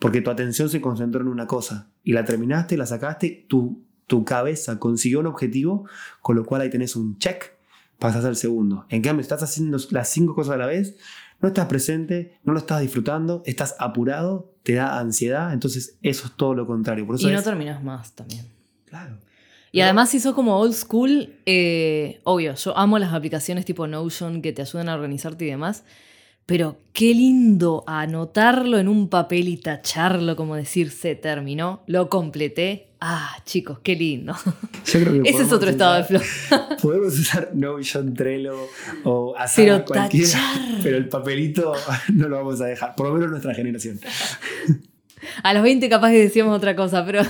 porque 0.00 0.20
tu 0.20 0.30
atención 0.30 0.68
se 0.68 0.80
concentró 0.80 1.20
en 1.20 1.28
una 1.28 1.46
cosa 1.46 1.92
y 2.02 2.14
la 2.14 2.24
terminaste, 2.24 2.76
la 2.76 2.86
sacaste, 2.86 3.46
tu, 3.48 3.84
tu 4.08 4.24
cabeza 4.24 4.80
consiguió 4.80 5.20
un 5.20 5.26
objetivo, 5.26 5.86
con 6.20 6.34
lo 6.34 6.44
cual 6.44 6.62
ahí 6.62 6.70
tenés 6.70 6.96
un 6.96 7.16
check, 7.18 7.52
pasas 8.00 8.24
al 8.24 8.34
segundo. 8.34 8.86
En 8.88 9.02
cambio, 9.02 9.20
estás 9.20 9.44
haciendo 9.44 9.78
las 9.92 10.08
cinco 10.08 10.34
cosas 10.34 10.54
a 10.54 10.58
la 10.58 10.66
vez, 10.66 10.96
no 11.42 11.48
estás 11.48 11.66
presente, 11.66 12.38
no 12.44 12.52
lo 12.54 12.58
estás 12.60 12.80
disfrutando, 12.80 13.42
estás 13.44 13.74
apurado, 13.78 14.52
te 14.62 14.74
da 14.74 14.98
ansiedad, 14.98 15.52
entonces 15.52 15.98
eso 16.02 16.26
es 16.26 16.32
todo 16.36 16.54
lo 16.54 16.66
contrario. 16.66 17.04
Por 17.06 17.16
eso 17.16 17.28
Y 17.28 17.32
no 17.32 17.38
es- 17.38 17.44
terminas 17.44 17.82
más 17.82 18.12
también. 18.12 18.46
Claro. 18.86 19.18
Y 19.72 19.80
además, 19.80 20.10
si 20.10 20.20
sos 20.20 20.34
como 20.34 20.58
old 20.58 20.74
school, 20.74 21.34
eh, 21.46 22.20
obvio, 22.24 22.54
yo 22.54 22.76
amo 22.76 22.98
las 22.98 23.12
aplicaciones 23.14 23.64
tipo 23.64 23.86
Notion 23.86 24.42
que 24.42 24.52
te 24.52 24.60
ayudan 24.62 24.88
a 24.90 24.94
organizarte 24.94 25.44
y 25.46 25.48
demás, 25.48 25.82
pero 26.46 26.76
qué 26.92 27.14
lindo 27.14 27.84
anotarlo 27.86 28.78
en 28.78 28.88
un 28.88 29.08
papel 29.08 29.48
y 29.48 29.56
tacharlo, 29.56 30.36
como 30.36 30.56
decir, 30.56 30.90
se 30.90 31.14
terminó, 31.14 31.82
lo 31.86 32.08
completé. 32.08 32.88
Ah, 33.00 33.36
chicos, 33.44 33.78
qué 33.82 33.96
lindo. 33.96 34.34
Yo 34.86 35.00
creo 35.00 35.22
que 35.22 35.30
Ese 35.30 35.42
es 35.42 35.52
otro 35.52 35.70
estado 35.70 35.94
de 35.94 36.04
flow. 36.04 36.22
Podemos 36.82 37.18
usar 37.18 37.50
Notion, 37.54 38.14
Trello 38.14 38.56
o 39.04 39.34
hacer 39.36 39.66
Pero 39.66 39.84
cualquiera, 39.84 40.30
tachar. 40.30 40.80
pero 40.82 40.96
el 40.96 41.08
papelito 41.08 41.72
no 42.14 42.28
lo 42.28 42.36
vamos 42.36 42.60
a 42.60 42.66
dejar, 42.66 42.94
por 42.94 43.08
lo 43.08 43.14
menos 43.14 43.30
nuestra 43.30 43.54
generación. 43.54 43.98
A 45.42 45.54
los 45.54 45.62
20 45.62 45.88
capaz 45.88 46.10
que 46.10 46.18
decíamos 46.18 46.56
otra 46.56 46.76
cosa, 46.76 47.04
pero 47.04 47.22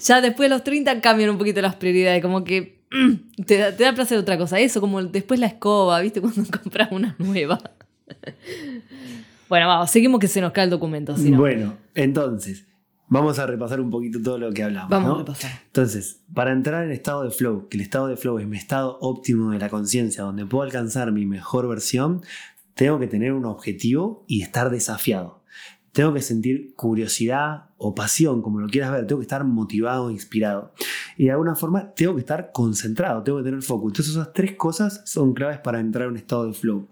ya 0.00 0.20
después 0.20 0.48
de 0.48 0.54
los 0.54 0.64
30 0.64 1.00
cambian 1.00 1.30
un 1.30 1.38
poquito 1.38 1.60
las 1.62 1.76
prioridades, 1.76 2.22
como 2.22 2.44
que 2.44 2.80
mm, 2.90 3.42
te 3.44 3.58
da, 3.58 3.76
te 3.76 3.84
da 3.84 3.94
placer 3.94 4.18
otra 4.18 4.36
cosa. 4.38 4.58
Eso, 4.60 4.80
como 4.80 5.02
después 5.02 5.38
la 5.40 5.46
escoba, 5.46 6.00
¿viste? 6.00 6.20
Cuando 6.20 6.42
compras 6.62 6.88
una 6.90 7.14
nueva. 7.18 7.60
Bueno, 9.50 9.66
vamos, 9.66 9.90
seguimos 9.90 10.20
que 10.20 10.28
se 10.28 10.40
nos 10.40 10.52
cae 10.52 10.62
el 10.62 10.70
documento. 10.70 11.16
si 11.16 11.28
no. 11.28 11.38
Bueno, 11.38 11.76
entonces, 11.96 12.68
vamos 13.08 13.40
a 13.40 13.46
repasar 13.46 13.80
un 13.80 13.90
poquito 13.90 14.22
todo 14.22 14.38
lo 14.38 14.52
que 14.52 14.62
hablamos. 14.62 14.88
Vamos 14.88 15.08
¿no? 15.08 15.14
a 15.16 15.18
repasar. 15.18 15.50
Entonces, 15.66 16.22
para 16.32 16.52
entrar 16.52 16.84
en 16.84 16.92
estado 16.92 17.24
de 17.24 17.32
flow, 17.32 17.68
que 17.68 17.76
el 17.76 17.80
estado 17.80 18.06
de 18.06 18.16
flow 18.16 18.38
es 18.38 18.46
mi 18.46 18.56
estado 18.56 18.96
óptimo 19.00 19.50
de 19.50 19.58
la 19.58 19.68
conciencia, 19.68 20.22
donde 20.22 20.46
puedo 20.46 20.62
alcanzar 20.62 21.10
mi 21.10 21.26
mejor 21.26 21.68
versión, 21.68 22.22
tengo 22.74 23.00
que 23.00 23.08
tener 23.08 23.32
un 23.32 23.44
objetivo 23.44 24.24
y 24.28 24.42
estar 24.42 24.70
desafiado. 24.70 25.42
Tengo 25.90 26.14
que 26.14 26.22
sentir 26.22 26.72
curiosidad 26.76 27.70
o 27.76 27.92
pasión, 27.92 28.42
como 28.42 28.60
lo 28.60 28.68
quieras 28.68 28.92
ver. 28.92 29.08
Tengo 29.08 29.18
que 29.18 29.24
estar 29.24 29.42
motivado 29.42 30.12
inspirado. 30.12 30.72
Y 31.16 31.24
de 31.24 31.32
alguna 31.32 31.56
forma 31.56 31.92
tengo 31.94 32.14
que 32.14 32.20
estar 32.20 32.52
concentrado, 32.52 33.24
tengo 33.24 33.38
que 33.38 33.44
tener 33.44 33.62
foco. 33.62 33.88
Entonces 33.88 34.14
esas 34.14 34.32
tres 34.32 34.52
cosas 34.52 35.02
son 35.06 35.34
claves 35.34 35.58
para 35.58 35.80
entrar 35.80 36.04
en 36.04 36.12
un 36.12 36.16
estado 36.18 36.46
de 36.46 36.52
flow. 36.52 36.86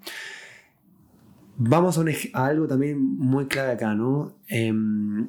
Vamos 1.61 1.99
a, 1.99 2.05
algo 2.35 2.67
también 2.69 3.01
muy 3.01 3.47
clave 3.47 3.73
acá, 3.73 3.95
¿no? 3.95 4.37
Em, 4.47 5.29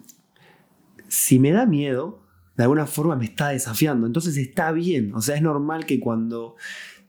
si 1.08 1.40
me 1.40 1.52
da 1.52 1.66
miedo, 1.66 2.22
de 2.56 2.64
alguna 2.64 2.86
forma 2.86 3.16
me 3.16 3.26
está 3.26 3.50
desafiando. 3.50 4.06
Entonces 4.06 4.38
está 4.38 4.72
bien. 4.72 5.14
O 5.16 5.22
sea, 5.22 5.36
es 5.36 5.42
normal 5.42 5.86
que 5.86 6.00
cuando 6.00 6.56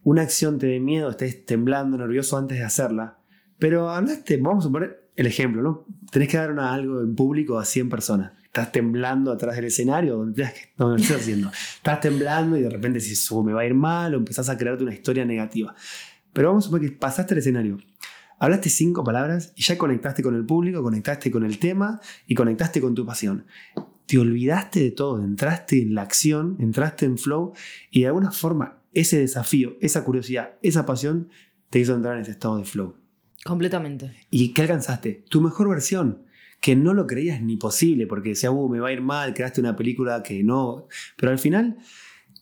una 0.05 0.23
acción 0.23 0.59
te 0.59 0.67
dé 0.69 0.81
miedo, 0.81 1.11
estés 1.11 1.45
temblando, 1.45 1.99
nervioso 1.99 2.39
antes 2.39 2.59
de 2.59 2.65
hacerla. 2.65 3.19
Pero 3.59 3.91
hablaste, 3.91 4.39
vamos 4.39 4.65
a 4.65 4.71
poner 4.71 5.11
el 5.17 5.27
ejemplo, 5.27 5.61
¿no? 5.61 5.85
Tenés 6.11 6.29
que 6.29 6.39
dar 6.39 6.51
una- 6.51 6.73
algo 6.73 7.03
en 7.03 7.15
público 7.15 7.59
a 7.59 7.65
100 7.67 7.91
personas. 7.91 8.33
Estás 8.45 8.73
temblando 8.73 9.31
atrás 9.31 9.55
del 9.55 9.67
escenario, 9.67 10.17
donde 10.17 10.51
lo 10.79 10.97
estés 10.97 11.17
haciendo. 11.17 11.51
Estás 11.77 12.01
temblando 12.01 12.57
y 12.57 12.63
de 12.63 12.71
repente 12.71 12.99
dices, 13.01 13.31
"Oh, 13.31 13.45
me 13.45 13.53
va 13.53 13.61
a 13.61 13.67
ir 13.67 13.75
mal, 13.75 14.15
o 14.15 14.19
empezás 14.19 14.49
a 14.49 14.57
crearte 14.57 14.83
una 14.83 14.95
historia 14.95 15.27
negativa. 15.27 15.75
Pero 16.33 16.49
vamos 16.49 16.65
a 16.65 16.67
suponer 16.67 16.91
que 16.91 16.97
pasaste 16.97 17.35
el 17.35 17.39
escenario. 17.39 17.79
Hablaste 18.41 18.71
cinco 18.71 19.05
palabras 19.05 19.53
y 19.55 19.63
ya 19.63 19.77
conectaste 19.79 20.23
con 20.23 20.35
el 20.35 20.45
público, 20.47 20.83
conectaste 20.83 21.31
con 21.31 21.45
el 21.45 21.59
tema 21.59 22.01
y 22.27 22.35
conectaste 22.35 22.81
con 22.81 22.95
tu 22.95 23.05
pasión. 23.05 23.45
Te 24.07 24.19
olvidaste 24.19 24.81
de 24.81 24.91
todo, 24.91 25.23
entraste 25.23 25.81
en 25.83 25.95
la 25.95 26.03
acción, 26.03 26.57
entraste 26.59 27.05
en 27.07 27.19
flow 27.19 27.53
y 27.91 28.01
de 28.01 28.07
alguna 28.09 28.33
forma 28.33 28.79
ese 28.95 29.19
desafío, 29.21 29.77
esa 29.81 30.03
curiosidad, 30.05 30.55
esa 30.63 30.87
pasión 30.87 31.29
te 31.69 31.79
hizo 31.79 31.95
entrar 31.95 32.17
en 32.17 32.23
ese 32.23 32.33
estado 32.33 32.57
de 32.57 32.65
flow. 32.65 32.97
Completamente. 33.45 34.13
¿Y 34.31 34.53
qué 34.53 34.63
alcanzaste? 34.63 35.25
Tu 35.29 35.41
mejor 35.41 35.69
versión, 35.69 36.25
que 36.61 36.75
no 36.77 36.93
lo 36.95 37.07
creías 37.07 37.41
ni 37.43 37.57
posible, 37.57 38.07
porque 38.07 38.31
decías, 38.31 38.53
uh, 38.55 38.69
me 38.69 38.81
va 38.81 38.89
a 38.89 38.93
ir 38.93 39.01
mal, 39.03 39.33
creaste 39.35 39.61
una 39.61 39.77
película 39.77 40.23
que 40.23 40.43
no. 40.43 40.89
Pero 41.17 41.31
al 41.33 41.39
final, 41.39 41.77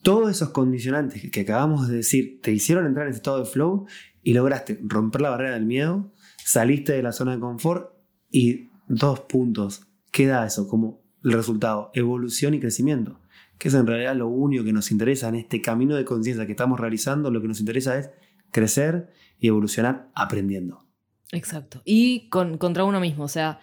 todos 0.01 0.31
esos 0.31 0.49
condicionantes 0.49 1.21
que- 1.21 1.29
que 1.31 1.41
acabamos 1.41 1.87
de 1.87 1.97
decir 1.97 2.39
te 2.41 2.51
hicieron 2.51 2.85
entrar 2.85 3.05
en 3.05 3.11
ese 3.11 3.17
estado 3.17 3.39
de 3.39 3.45
flow 3.45 3.85
y 4.23 4.33
lograste 4.33 4.79
romper 4.83 5.21
la 5.21 5.29
barrera 5.29 5.53
del 5.53 5.65
miedo, 5.65 6.11
saliste 6.43 6.93
de 6.93 7.03
la 7.03 7.11
zona 7.11 7.33
de 7.33 7.39
confort 7.39 7.93
y 8.29 8.69
dos 8.87 9.21
puntos. 9.21 9.87
¿Qué 10.11 10.27
da 10.27 10.45
eso 10.45 10.67
como 10.67 11.01
el 11.23 11.33
resultado? 11.33 11.91
Evolución 11.93 12.53
y 12.53 12.59
crecimiento. 12.59 13.19
Que 13.57 13.67
es 13.67 13.73
en 13.73 13.87
realidad 13.87 14.15
lo 14.15 14.27
único 14.27 14.63
que 14.63 14.73
nos 14.73 14.91
interesa 14.91 15.29
en 15.29 15.35
este 15.35 15.61
camino 15.61 15.95
de 15.95 16.05
conciencia 16.05 16.45
que 16.45 16.53
estamos 16.53 16.79
realizando. 16.79 17.29
Lo 17.29 17.41
que 17.41 17.47
nos 17.47 17.59
interesa 17.59 17.97
es 17.97 18.09
crecer 18.51 19.09
y 19.37 19.47
evolucionar 19.47 20.09
aprendiendo. 20.15 20.85
Exacto. 21.31 21.81
Y 21.85 22.29
con, 22.29 22.57
contra 22.57 22.83
uno 22.85 22.99
mismo. 22.99 23.25
O 23.25 23.29
sea, 23.29 23.59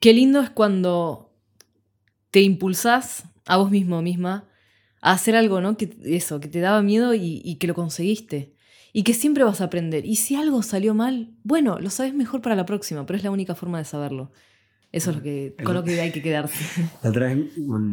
qué 0.00 0.12
lindo 0.12 0.40
es 0.40 0.50
cuando 0.50 1.30
te 2.30 2.40
impulsás 2.40 3.24
a 3.46 3.56
vos 3.58 3.70
mismo 3.70 4.02
misma 4.02 4.48
a 5.00 5.12
hacer 5.12 5.36
algo, 5.36 5.60
¿no? 5.60 5.76
Que 5.76 5.96
eso, 6.04 6.40
que 6.40 6.48
te 6.48 6.60
daba 6.60 6.82
miedo 6.82 7.14
y 7.14 7.56
que 7.60 7.66
lo 7.66 7.74
conseguiste. 7.74 8.55
Y 8.96 9.02
que 9.02 9.12
siempre 9.12 9.44
vas 9.44 9.60
a 9.60 9.64
aprender. 9.64 10.06
Y 10.06 10.16
si 10.16 10.36
algo 10.36 10.62
salió 10.62 10.94
mal, 10.94 11.36
bueno, 11.44 11.78
lo 11.78 11.90
sabes 11.90 12.14
mejor 12.14 12.40
para 12.40 12.56
la 12.56 12.64
próxima, 12.64 13.04
pero 13.04 13.18
es 13.18 13.24
la 13.24 13.30
única 13.30 13.54
forma 13.54 13.76
de 13.76 13.84
saberlo. 13.84 14.32
Eso 14.90 15.10
es 15.10 15.16
lo 15.16 15.22
que, 15.22 15.54
con 15.62 15.74
lo 15.74 15.84
que 15.84 16.00
hay 16.00 16.12
que 16.12 16.22
quedarse. 16.22 16.64
La 17.02 17.10
otra 17.10 17.26
vez 17.26 17.46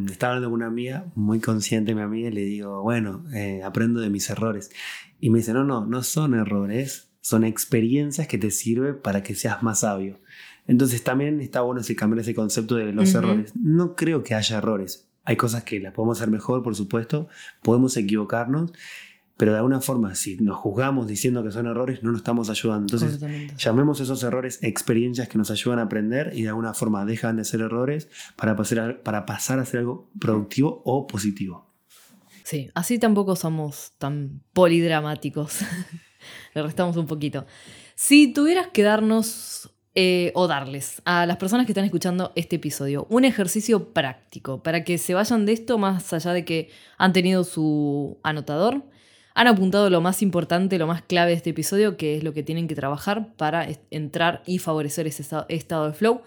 estaba 0.10 0.36
hablando 0.36 0.50
con 0.50 0.54
una 0.62 0.68
amiga, 0.68 1.12
muy 1.16 1.42
consciente 1.42 1.94
mi 1.94 2.00
amiga, 2.00 2.30
y 2.30 2.32
le 2.32 2.46
digo, 2.46 2.82
bueno, 2.84 3.26
eh, 3.34 3.62
aprendo 3.66 4.00
de 4.00 4.10
mis 4.10 4.30
errores. 4.30 4.72
Y 5.20 5.30
me 5.30 5.40
dice, 5.40 5.52
no, 5.52 5.66
no, 5.66 5.86
no 5.86 6.04
son 6.04 6.36
errores, 6.36 7.12
son 7.20 7.44
experiencias 7.44 8.26
que 8.30 8.38
te 8.38 8.50
sirven 8.50 8.98
para 9.02 9.24
que 9.24 9.36
seas 9.36 9.62
más 9.62 9.82
sabio. 9.82 10.22
Entonces 10.68 11.04
también 11.04 11.42
está 11.42 11.60
bueno 11.60 11.82
ese 11.82 11.98
cambiar 11.98 12.22
ese 12.22 12.34
concepto 12.34 12.76
de 12.76 12.94
los 12.94 13.14
errores. 13.14 13.52
No 13.62 13.98
creo 13.98 14.24
que 14.24 14.36
haya 14.36 14.60
errores. 14.60 15.10
Hay 15.26 15.36
cosas 15.36 15.66
que 15.66 15.82
las 15.82 15.94
podemos 15.94 16.18
hacer 16.18 16.32
mejor, 16.32 16.64
por 16.64 16.76
supuesto, 16.76 17.28
podemos 17.62 17.98
equivocarnos, 17.98 18.72
pero 19.44 19.52
de 19.52 19.58
alguna 19.58 19.82
forma, 19.82 20.16
si 20.16 20.38
nos 20.38 20.56
juzgamos 20.56 21.06
diciendo 21.06 21.44
que 21.44 21.52
son 21.52 21.68
errores, 21.68 22.02
no 22.02 22.12
nos 22.12 22.20
estamos 22.20 22.50
ayudando. 22.50 22.96
Entonces. 22.96 23.58
Llamemos 23.58 24.00
esos 24.00 24.24
errores 24.24 24.58
experiencias 24.62 25.28
que 25.28 25.38
nos 25.38 25.52
ayudan 25.52 25.80
a 25.80 25.82
aprender 25.82 26.32
y 26.34 26.44
de 26.44 26.48
alguna 26.48 26.74
forma 26.74 27.04
dejan 27.04 27.36
de 27.36 27.44
ser 27.44 27.60
errores 27.60 28.08
para 28.38 28.56
pasar 28.56 28.80
a, 28.80 29.04
para 29.04 29.26
pasar 29.26 29.60
a 29.60 29.66
ser 29.66 29.82
algo 29.82 30.10
productivo 30.18 30.82
o 30.86 31.08
positivo. 31.08 31.70
Sí, 32.44 32.70
así 32.74 33.00
tampoco 33.00 33.36
somos 33.36 33.92
tan 33.98 34.44
polidramáticos. 34.54 35.58
Le 36.56 36.64
restamos 36.64 36.96
un 36.96 37.06
poquito. 37.06 37.46
Si 37.96 38.32
tuvieras 38.32 38.68
que 38.68 38.84
darnos 38.84 39.70
eh, 39.94 40.32
o 40.36 40.48
darles 40.48 41.02
a 41.04 41.26
las 41.26 41.36
personas 41.36 41.66
que 41.66 41.74
están 41.74 41.84
escuchando 41.84 42.32
este 42.38 42.56
episodio 42.56 43.08
un 43.10 43.26
ejercicio 43.26 43.92
práctico 43.92 44.64
para 44.64 44.86
que 44.86 44.98
se 44.98 45.14
vayan 45.14 45.46
de 45.46 45.52
esto 45.52 45.78
más 45.78 46.14
allá 46.14 46.32
de 46.32 46.46
que 46.46 46.70
han 46.98 47.12
tenido 47.12 47.44
su 47.44 48.18
anotador, 48.24 48.86
han 49.36 49.48
apuntado 49.48 49.90
lo 49.90 50.00
más 50.02 50.22
importante, 50.22 50.78
lo 50.78 50.88
más 50.88 51.02
clave 51.02 51.32
de 51.32 51.38
este 51.38 51.50
episodio, 51.52 51.98
que 51.98 52.18
es 52.18 52.24
lo 52.24 52.34
que 52.34 52.44
tienen 52.44 52.68
que 52.68 52.76
trabajar 52.76 53.34
para 53.36 53.68
entrar 53.92 54.44
y 54.46 54.60
favorecer 54.60 55.08
ese 55.08 55.22
esta- 55.24 55.46
estado 55.50 55.88
de 55.88 55.94
flow, 55.94 56.22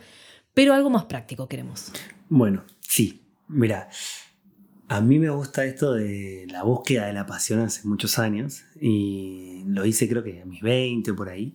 pero 0.54 0.74
algo 0.74 0.90
más 0.90 1.04
práctico 1.04 1.48
queremos. 1.48 1.92
Bueno, 2.28 2.64
sí. 2.80 3.22
Mira, 3.48 3.88
a 4.88 5.00
mí 5.00 5.18
me 5.20 5.30
gusta 5.30 5.64
esto 5.64 5.92
de 5.94 6.46
la 6.50 6.64
búsqueda 6.64 7.06
de 7.06 7.12
la 7.12 7.26
pasión 7.26 7.60
hace 7.60 7.86
muchos 7.86 8.18
años 8.18 8.64
y 8.80 9.62
lo 9.66 9.84
hice 9.86 10.08
creo 10.08 10.24
que 10.24 10.42
a 10.42 10.44
mis 10.44 10.62
20 10.62 11.12
por 11.14 11.28
ahí. 11.28 11.54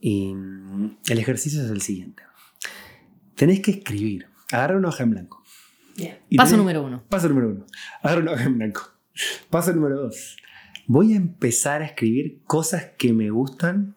Y 0.00 0.34
mm, 0.34 0.96
el 1.08 1.18
ejercicio 1.18 1.62
es 1.62 1.70
el 1.70 1.82
siguiente. 1.82 2.22
Tenés 3.36 3.60
que 3.60 3.70
escribir. 3.70 4.26
Agarra 4.50 4.76
una 4.76 4.88
hoja 4.88 5.04
en 5.04 5.10
blanco. 5.10 5.42
Paso 6.36 6.54
tenés- 6.54 6.56
número 6.58 6.82
uno. 6.82 7.02
Paso 7.08 7.28
número 7.28 7.48
uno. 7.50 7.66
Agarra 8.02 8.22
una 8.22 8.32
hoja 8.32 8.44
en 8.44 8.58
blanco. 8.58 8.82
Paso 9.50 9.72
número 9.72 10.00
dos. 10.02 10.36
Voy 10.92 11.12
a 11.12 11.16
empezar 11.18 11.82
a 11.82 11.84
escribir 11.84 12.42
cosas 12.48 12.86
que 12.98 13.12
me 13.12 13.30
gustan. 13.30 13.94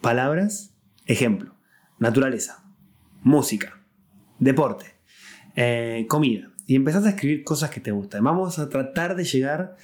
Palabras. 0.00 0.74
Ejemplo. 1.04 1.54
Naturaleza. 2.00 2.64
Música. 3.22 3.80
Deporte. 4.40 4.86
eh, 5.54 6.04
comida. 6.08 6.50
Y 6.66 6.74
empezás 6.74 7.06
a 7.06 7.10
escribir 7.10 7.44
cosas 7.44 7.70
que 7.70 7.78
te 7.78 7.92
gustan. 7.92 8.24
Vamos 8.24 8.58
a 8.58 8.68
tratar 8.68 9.14
de 9.14 9.22
llegar 9.22 9.76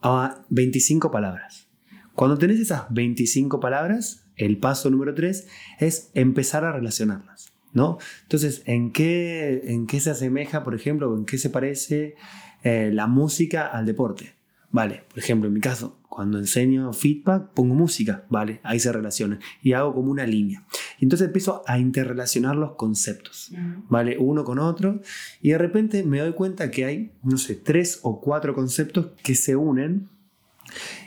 a 0.00 0.42
25 0.48 1.10
palabras. 1.10 1.68
Cuando 2.14 2.38
tenés 2.38 2.60
esas 2.60 2.84
25 2.88 3.60
palabras, 3.60 4.24
el 4.36 4.56
paso 4.56 4.88
número 4.88 5.14
3 5.14 5.48
es 5.80 6.10
empezar 6.14 6.64
a 6.64 6.72
relacionarlas. 6.72 7.52
¿no? 7.74 7.98
Entonces, 8.22 8.62
¿en 8.64 8.90
qué, 8.90 9.64
¿en 9.64 9.86
qué 9.86 10.00
se 10.00 10.08
asemeja, 10.08 10.64
por 10.64 10.74
ejemplo, 10.74 11.14
en 11.14 11.26
qué 11.26 11.36
se 11.36 11.50
parece 11.50 12.14
eh, 12.62 12.88
la 12.90 13.06
música 13.06 13.66
al 13.66 13.84
deporte? 13.84 14.39
Vale, 14.72 15.04
por 15.08 15.18
ejemplo, 15.18 15.48
en 15.48 15.54
mi 15.54 15.60
caso, 15.60 15.98
cuando 16.08 16.38
enseño 16.38 16.92
feedback, 16.92 17.50
pongo 17.54 17.74
música, 17.74 18.24
vale, 18.28 18.60
ahí 18.62 18.78
se 18.78 18.92
relaciona 18.92 19.40
y 19.62 19.72
hago 19.72 19.94
como 19.94 20.12
una 20.12 20.26
línea. 20.26 20.64
Y 20.98 21.04
entonces 21.04 21.26
empiezo 21.26 21.62
a 21.66 21.78
interrelacionar 21.78 22.56
los 22.56 22.76
conceptos, 22.76 23.50
vale, 23.88 24.16
uno 24.18 24.44
con 24.44 24.58
otro, 24.58 25.00
y 25.40 25.50
de 25.50 25.58
repente 25.58 26.04
me 26.04 26.20
doy 26.20 26.32
cuenta 26.34 26.70
que 26.70 26.84
hay, 26.84 27.12
no 27.22 27.36
sé, 27.36 27.56
tres 27.56 28.00
o 28.02 28.20
cuatro 28.20 28.54
conceptos 28.54 29.08
que 29.22 29.34
se 29.34 29.56
unen, 29.56 30.08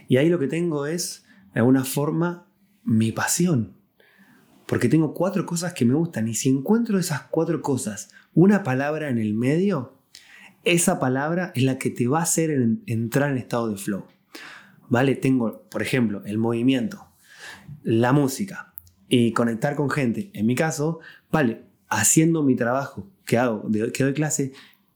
y 0.08 0.18
ahí 0.18 0.30
lo 0.30 0.40
que 0.40 0.48
tengo 0.48 0.86
es, 0.86 1.26
de 1.54 1.62
alguna 1.62 1.86
forma, 1.86 2.48
mi 2.84 3.12
pasión. 3.12 3.78
Porque 4.66 4.90
tengo 4.90 5.14
cuatro 5.14 5.46
cosas 5.46 5.74
que 5.74 5.86
me 5.86 5.94
gustan, 5.94 6.28
y 6.28 6.34
si 6.34 6.50
encuentro 6.50 7.00
esas 7.00 7.24
cuatro 7.24 7.62
cosas, 7.62 8.10
una 8.34 8.64
palabra 8.64 9.10
en 9.10 9.20
el 9.20 9.34
medio, 9.34 9.98
esa 10.64 11.00
palabra 11.00 11.52
es 11.56 11.64
la 11.64 11.78
que 11.78 11.90
te 11.90 12.08
va 12.08 12.20
a 12.20 12.24
hacer 12.24 12.52
en- 12.52 12.84
entrar 12.86 13.32
en 13.32 13.38
estado 13.38 13.70
de 13.70 13.78
flow. 13.78 14.06
¿Vale? 14.90 15.16
Tengo, 15.16 15.64
por 15.72 15.82
ejemplo, 15.82 16.22
el 16.26 16.38
movimiento, 16.38 17.08
la 17.84 18.14
música 18.14 18.74
y 19.10 19.32
conectar 19.32 19.76
con 19.76 19.90
gente. 19.90 20.30
En 20.34 20.46
mi 20.46 20.56
caso, 20.56 21.00
vale, 21.32 21.64
haciendo 21.90 22.44
mi 22.44 22.56
trabajo 22.56 23.08
que 23.26 23.38
hago, 23.38 23.64
de- 23.70 23.92
que 23.92 24.04
doy 24.04 24.14
clase, 24.14 24.52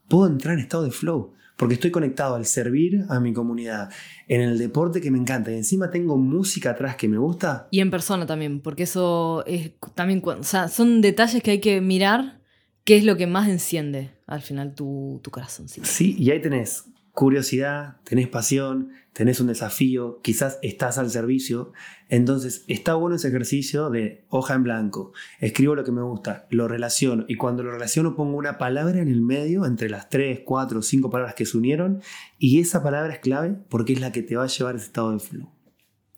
puedo 0.08 0.28
entrar 0.28 0.54
en 0.56 0.60
estado 0.62 0.84
de 0.84 0.92
flow. 0.92 1.34
Porque 1.56 1.74
estoy 1.74 1.90
conectado 1.90 2.36
al 2.36 2.46
servir 2.46 3.06
a 3.10 3.20
mi 3.20 3.34
comunidad, 3.34 3.90
en 4.28 4.42
el 4.42 4.60
deporte 4.60 5.02
que 5.02 5.10
me 5.10 5.18
encanta 5.18 5.52
y 5.52 5.56
encima 5.56 5.90
tengo 5.90 6.16
música 6.16 6.70
atrás 6.72 6.96
que 6.98 7.08
me 7.08 7.18
gusta. 7.18 7.68
Y 7.72 7.80
en 7.80 7.90
persona 7.90 8.28
también, 8.28 8.60
porque 8.62 8.84
eso 8.84 9.44
es 9.48 9.72
también, 9.96 10.22
o 10.24 10.44
sea, 10.44 10.68
son 10.68 11.02
detalles 11.02 11.42
que 11.42 11.52
hay 11.52 11.60
que 11.60 11.82
mirar 11.82 12.42
qué 12.84 12.98
es 12.98 13.04
lo 13.06 13.18
que 13.18 13.26
más 13.26 13.50
enciende 13.50 14.12
al 14.28 14.42
final 14.42 14.76
tu, 14.76 15.20
tu 15.24 15.32
corazoncito. 15.32 15.88
Sí, 15.88 16.16
y 16.20 16.30
ahí 16.32 16.42
tenés 16.42 16.86
curiosidad, 17.18 17.96
tenés 18.04 18.28
pasión, 18.28 18.92
tenés 19.12 19.40
un 19.40 19.48
desafío, 19.48 20.22
quizás 20.22 20.60
estás 20.62 21.00
al 21.00 21.10
servicio. 21.10 21.74
Entonces 22.10 22.64
está 22.68 22.94
bueno 22.94 23.16
ese 23.16 23.30
ejercicio 23.30 23.90
de 23.90 24.24
hoja 24.30 24.54
en 24.54 24.62
blanco. 24.62 25.14
Escribo 25.40 25.74
lo 25.74 25.84
que 25.84 25.92
me 25.92 26.04
gusta, 26.04 26.46
lo 26.52 26.68
relaciono 26.68 27.26
y 27.28 27.34
cuando 27.34 27.64
lo 27.64 27.72
relaciono 27.72 28.16
pongo 28.16 28.38
una 28.38 28.60
palabra 28.60 29.02
en 29.02 29.08
el 29.08 29.22
medio 29.22 29.66
entre 29.66 29.90
las 29.90 30.10
tres, 30.10 30.42
cuatro, 30.46 30.84
cinco 30.84 31.10
palabras 31.10 31.34
que 31.34 31.48
se 31.48 31.58
unieron 31.58 32.04
y 32.38 32.60
esa 32.60 32.84
palabra 32.84 33.12
es 33.14 33.20
clave 33.20 33.56
porque 33.68 33.94
es 33.94 34.00
la 34.00 34.12
que 34.12 34.22
te 34.22 34.36
va 34.36 34.44
a 34.44 34.48
llevar 34.48 34.76
a 34.76 34.78
ese 34.78 34.86
estado 34.86 35.12
de 35.14 35.20
flow. 35.20 35.50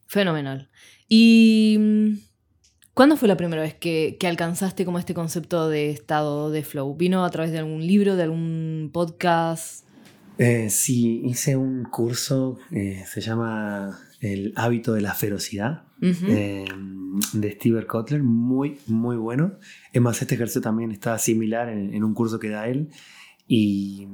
Fenomenal. 0.08 0.70
¿Y 1.08 1.78
mm, 1.80 2.29
cuándo 3.00 3.16
fue 3.16 3.30
la 3.30 3.38
primera 3.38 3.62
vez 3.62 3.76
que, 3.76 4.18
que 4.20 4.28
alcanzaste 4.28 4.84
como 4.84 5.00
este 5.00 5.14
concepto 5.14 5.70
de 5.70 5.90
estado 5.90 6.52
de 6.52 6.64
flow? 6.64 6.98
¿Vino 6.98 7.24
a 7.24 7.30
través 7.30 7.54
de 7.54 7.60
algún 7.60 7.88
libro, 7.88 8.18
de 8.18 8.24
algún 8.24 8.90
podcast? 8.92 9.86
Eh, 10.38 10.70
sí, 10.70 11.22
hice 11.24 11.56
un 11.56 11.86
curso, 11.86 12.58
eh, 12.72 13.06
se 13.08 13.22
llama 13.22 13.98
El 14.20 14.52
hábito 14.58 14.92
de 14.92 15.00
la 15.00 15.14
ferocidad. 15.14 15.84
Eh, 16.02 16.66
de 17.32 17.52
Steve 17.54 17.88
Kotler, 17.88 18.22
muy, 18.22 18.80
muy 18.86 19.16
bueno. 19.16 19.54
Es 19.94 20.02
más, 20.02 20.22
este 20.22 20.36
ejercicio 20.36 20.60
también 20.60 20.92
está 20.92 21.18
similar 21.20 21.70
en, 21.70 21.94
en 21.94 22.04
un 22.04 22.14
curso 22.14 22.38
que 22.38 22.50
da 22.50 22.68
él. 22.68 22.90
Y 23.48 24.10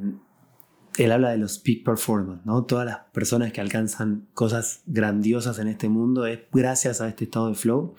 él 0.98 1.12
habla 1.12 1.32
de 1.32 1.38
los 1.38 1.58
peak 1.58 1.84
performance, 1.84 2.46
¿no? 2.46 2.66
Todas 2.66 2.86
las 2.86 3.00
personas 3.12 3.52
que 3.52 3.62
alcanzan 3.62 4.28
cosas 4.34 4.84
grandiosas 4.86 5.60
en 5.60 5.70
este 5.70 5.90
mundo 5.90 6.26
es 6.26 6.42
gracias 6.54 7.02
a 7.02 7.08
este 7.08 7.24
estado 7.26 7.50
de 7.50 7.56
flow. 7.56 7.96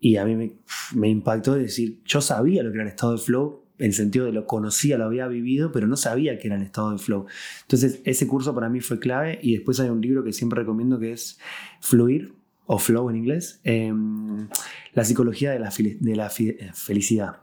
Y 0.00 0.16
a 0.16 0.24
mí 0.24 0.54
me, 0.94 1.08
impactó 1.08 1.54
decir, 1.54 2.00
yo 2.04 2.20
sabía 2.20 2.62
lo 2.62 2.70
que 2.70 2.76
era 2.76 2.84
el 2.84 2.90
estado 2.90 3.12
de 3.12 3.18
flow, 3.18 3.64
en 3.78 3.86
el 3.86 3.92
sentido 3.94 4.26
de 4.26 4.32
lo 4.32 4.46
conocía, 4.46 4.98
lo 4.98 5.04
había 5.04 5.26
vivido, 5.26 5.72
pero 5.72 5.86
no 5.86 5.96
sabía 5.96 6.38
que 6.38 6.48
era 6.48 6.56
el 6.56 6.62
estado 6.62 6.92
de 6.92 6.98
flow. 6.98 7.26
Entonces, 7.62 8.00
ese 8.04 8.26
curso 8.26 8.54
para 8.54 8.68
mí 8.68 8.80
fue 8.80 8.98
clave. 8.98 9.38
Y 9.42 9.54
después 9.54 9.80
hay 9.80 9.88
un 9.88 10.02
libro 10.02 10.22
que 10.22 10.32
siempre 10.32 10.60
recomiendo 10.60 10.98
que 10.98 11.12
es 11.12 11.38
Fluir, 11.80 12.34
o 12.72 12.78
Flow 12.78 13.10
en 13.10 13.16
inglés, 13.16 13.60
eh, 13.64 13.92
La 14.92 15.04
psicología 15.04 15.50
de 15.50 15.58
la, 15.58 15.70
de 15.70 16.16
la 16.16 16.30
eh, 16.38 16.70
felicidad. 16.72 17.40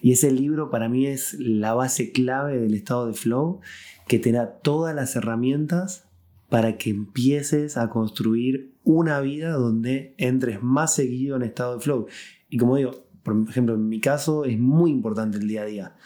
Y 0.00 0.12
ese 0.12 0.30
libro 0.30 0.70
para 0.70 0.88
mí 0.88 1.06
es 1.06 1.34
la 1.38 1.74
base 1.74 2.12
clave 2.12 2.58
del 2.58 2.74
estado 2.74 3.06
de 3.06 3.14
flow, 3.14 3.60
que 4.06 4.18
te 4.18 4.32
da 4.32 4.58
todas 4.58 4.94
las 4.94 5.16
herramientas 5.16 6.08
para 6.48 6.76
que 6.76 6.90
empieces 6.90 7.76
a 7.76 7.88
construir 7.88 8.75
una 8.86 9.20
vida 9.20 9.50
donde 9.50 10.14
entres 10.16 10.62
más 10.62 10.94
seguido 10.94 11.36
en 11.36 11.42
estado 11.42 11.74
de 11.74 11.80
flow. 11.80 12.06
Y 12.48 12.56
como 12.56 12.76
digo, 12.76 13.08
por 13.24 13.36
ejemplo, 13.48 13.74
en 13.74 13.88
mi 13.88 14.00
caso 14.00 14.44
es 14.44 14.60
muy 14.60 14.92
importante 14.92 15.38
el 15.38 15.48
día 15.48 15.62
a 15.62 15.64
día. 15.64 15.96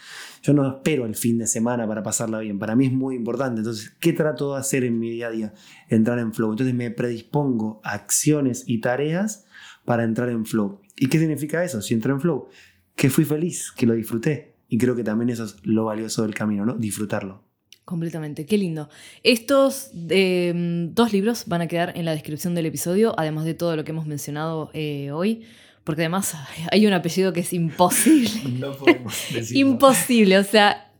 Yo 0.41 0.53
no 0.53 0.67
espero 0.67 1.05
el 1.05 1.13
fin 1.13 1.37
de 1.37 1.45
semana 1.45 1.87
para 1.87 2.01
pasarla 2.01 2.39
bien. 2.39 2.57
Para 2.57 2.75
mí 2.75 2.87
es 2.87 2.91
muy 2.91 3.15
importante. 3.15 3.59
Entonces, 3.59 3.95
¿qué 3.99 4.13
trato 4.13 4.53
de 4.53 4.59
hacer 4.59 4.83
en 4.83 4.97
mi 4.97 5.11
día 5.11 5.27
a 5.27 5.31
día? 5.31 5.53
Entrar 5.89 6.17
en 6.17 6.33
flow. 6.33 6.49
Entonces 6.49 6.73
me 6.73 6.89
predispongo 6.89 7.81
a 7.83 7.93
acciones 7.93 8.63
y 8.65 8.81
tareas 8.81 9.45
para 9.85 10.03
entrar 10.03 10.29
en 10.29 10.47
flow. 10.47 10.81
¿Y 10.97 11.07
qué 11.07 11.19
significa 11.19 11.63
eso? 11.63 11.83
Si 11.83 11.93
entro 11.93 12.11
en 12.15 12.19
flow, 12.19 12.47
que 12.95 13.11
fui 13.11 13.25
feliz, 13.25 13.71
que 13.77 13.85
lo 13.85 13.93
disfruté. 13.93 14.55
Y 14.67 14.79
creo 14.79 14.95
que 14.95 15.03
también 15.03 15.29
eso 15.29 15.43
es 15.43 15.57
lo 15.63 15.85
valioso 15.85 16.23
del 16.23 16.33
camino, 16.33 16.65
¿no? 16.65 16.73
Disfrutarlo. 16.73 17.43
Completamente, 17.85 18.45
qué 18.45 18.57
lindo. 18.57 18.89
Estos 19.23 19.91
eh, 20.09 20.53
dos 20.91 21.11
libros 21.11 21.45
van 21.47 21.61
a 21.61 21.67
quedar 21.67 21.93
en 21.97 22.05
la 22.05 22.11
descripción 22.11 22.53
del 22.53 22.67
episodio, 22.67 23.13
además 23.17 23.45
de 23.45 23.53
todo 23.53 23.75
lo 23.75 23.83
que 23.83 23.91
hemos 23.91 24.05
mencionado 24.05 24.69
eh, 24.73 25.11
hoy, 25.11 25.43
porque 25.83 26.03
además 26.03 26.35
hay 26.71 26.85
un 26.85 26.93
apellido 26.93 27.33
que 27.33 27.41
es 27.41 27.53
imposible. 27.53 28.29
No 28.59 28.73
podemos 28.73 29.13
decirlo. 29.33 29.71
Imposible, 29.71 30.37
o 30.37 30.43
sea, 30.43 30.93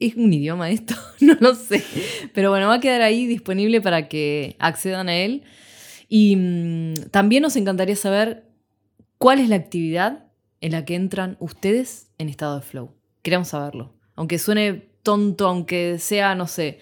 ¿es 0.00 0.16
un 0.16 0.32
idioma 0.32 0.70
esto? 0.70 0.94
No 1.20 1.36
lo 1.40 1.54
sé. 1.54 1.82
Pero 2.34 2.50
bueno, 2.50 2.66
va 2.66 2.74
a 2.74 2.80
quedar 2.80 3.02
ahí 3.02 3.26
disponible 3.26 3.80
para 3.80 4.08
que 4.08 4.56
accedan 4.58 5.08
a 5.08 5.16
él. 5.16 5.44
Y 6.08 6.36
mm, 6.36 6.94
también 7.10 7.42
nos 7.42 7.56
encantaría 7.56 7.96
saber 7.96 8.44
cuál 9.18 9.38
es 9.38 9.48
la 9.48 9.56
actividad 9.56 10.26
en 10.60 10.72
la 10.72 10.84
que 10.84 10.96
entran 10.96 11.36
ustedes 11.40 12.10
en 12.18 12.28
estado 12.28 12.56
de 12.56 12.62
flow. 12.62 12.90
Queremos 13.22 13.48
saberlo. 13.48 13.94
Aunque 14.14 14.38
suene 14.38 14.93
tonto, 15.04 15.46
aunque 15.46 16.00
sea, 16.00 16.34
no 16.34 16.48
sé, 16.48 16.80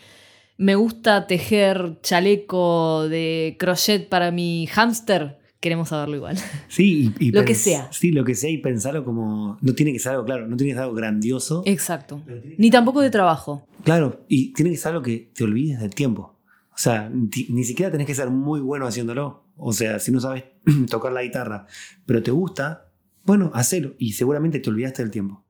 me 0.57 0.75
gusta 0.77 1.27
tejer 1.27 1.99
chaleco 2.03 3.07
de 3.09 3.57
crochet 3.59 4.09
para 4.09 4.31
mi 4.31 4.67
hámster, 4.69 5.39
queremos 5.61 5.91
saberlo 5.91 6.17
igual. 6.17 6.39
Sí, 6.69 7.13
y, 7.21 7.27
y 7.29 7.33
Lo 7.33 7.45
que 7.45 7.55
sea. 7.55 7.89
Sí, 7.93 8.13
lo 8.13 8.25
que 8.25 8.35
sea 8.35 8.49
y 8.49 8.57
pensarlo 8.59 9.05
como. 9.05 9.59
No 9.61 9.75
tiene 9.75 9.93
que 9.93 9.99
ser 9.99 10.13
algo, 10.13 10.25
claro, 10.25 10.47
no 10.49 10.57
tiene 10.57 10.71
que 10.73 10.77
ser 10.77 10.85
algo 10.85 10.95
grandioso. 10.95 11.63
Exacto. 11.67 12.23
Ni 12.57 12.71
tampoco 12.71 13.03
de 13.03 13.11
trabajo. 13.11 13.67
Claro, 13.85 14.25
y 14.29 14.55
tiene 14.55 14.71
que 14.71 14.79
ser 14.79 14.93
algo 14.93 15.03
que 15.03 15.31
te 15.35 15.45
olvides 15.45 15.81
del 15.81 15.95
tiempo. 15.95 16.39
O 16.75 16.79
sea, 16.79 17.13
ti- 17.31 17.49
ni 17.51 17.65
siquiera 17.65 17.93
tenés 17.93 18.07
que 18.07 18.15
ser 18.15 18.31
muy 18.31 18.61
bueno 18.61 18.87
haciéndolo. 18.87 19.45
O 19.57 19.73
sea, 19.75 19.99
si 19.99 20.11
no 20.13 20.21
sabes 20.21 20.45
tocar 20.91 21.13
la 21.13 21.23
guitarra, 21.23 21.67
pero 22.07 22.23
te 22.23 22.31
gusta, 22.31 22.91
bueno, 23.25 23.51
hacelo 23.55 23.95
y 23.99 24.13
seguramente 24.13 24.59
te 24.61 24.71
olvidaste 24.71 25.03
del 25.03 25.11
tiempo. 25.11 25.45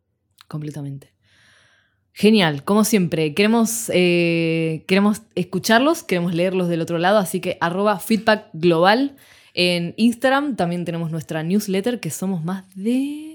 completamente. 0.48 1.12
Genial, 2.12 2.62
como 2.64 2.85
siempre, 2.85 3.35
queremos, 3.35 3.90
eh, 3.92 4.85
queremos 4.87 5.22
escucharlos, 5.35 6.03
queremos 6.03 6.35
leerlos 6.35 6.68
del 6.68 6.83
otro 6.83 6.98
lado, 6.98 7.18
así 7.18 7.40
que 7.40 7.57
arroba 7.61 7.98
feedback 7.98 8.48
global 8.53 9.16
en 9.55 9.94
Instagram, 9.96 10.57
también 10.57 10.85
tenemos 10.85 11.11
nuestra 11.11 11.42
newsletter, 11.42 12.01
que 12.01 12.11
somos 12.11 12.44
más 12.44 12.64
de 12.75 13.33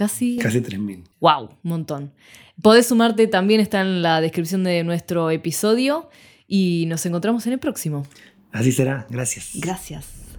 Casi. 0.00 0.38
Casi 0.38 0.60
3.000. 0.60 1.04
¡Wow! 1.20 1.50
Un 1.62 1.70
montón. 1.70 2.12
Podés 2.62 2.86
sumarte, 2.86 3.26
también 3.26 3.60
está 3.60 3.82
en 3.82 4.00
la 4.00 4.22
descripción 4.22 4.64
de 4.64 4.82
nuestro 4.82 5.30
episodio. 5.30 6.08
Y 6.46 6.86
nos 6.86 7.04
encontramos 7.04 7.46
en 7.46 7.52
el 7.52 7.58
próximo. 7.58 8.06
Así 8.50 8.72
será. 8.72 9.06
Gracias. 9.10 9.50
Gracias. 9.56 10.29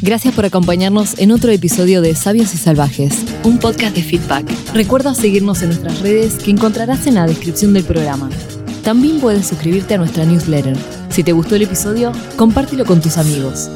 Gracias 0.00 0.32
por 0.32 0.44
acompañarnos 0.44 1.18
en 1.18 1.32
otro 1.32 1.50
episodio 1.50 2.00
de 2.00 2.14
Sabios 2.14 2.54
y 2.54 2.56
Salvajes, 2.56 3.24
un 3.42 3.58
podcast 3.58 3.96
de 3.96 4.02
feedback. 4.02 4.46
Recuerda 4.72 5.12
seguirnos 5.12 5.60
en 5.62 5.70
nuestras 5.70 6.00
redes 6.00 6.36
que 6.36 6.52
encontrarás 6.52 7.08
en 7.08 7.14
la 7.14 7.26
descripción 7.26 7.72
del 7.72 7.82
programa. 7.82 8.30
También 8.84 9.18
puedes 9.18 9.48
suscribirte 9.48 9.94
a 9.94 9.98
nuestra 9.98 10.24
newsletter. 10.24 10.76
Si 11.10 11.24
te 11.24 11.32
gustó 11.32 11.56
el 11.56 11.62
episodio, 11.62 12.12
compártelo 12.36 12.84
con 12.84 13.00
tus 13.00 13.16
amigos. 13.18 13.68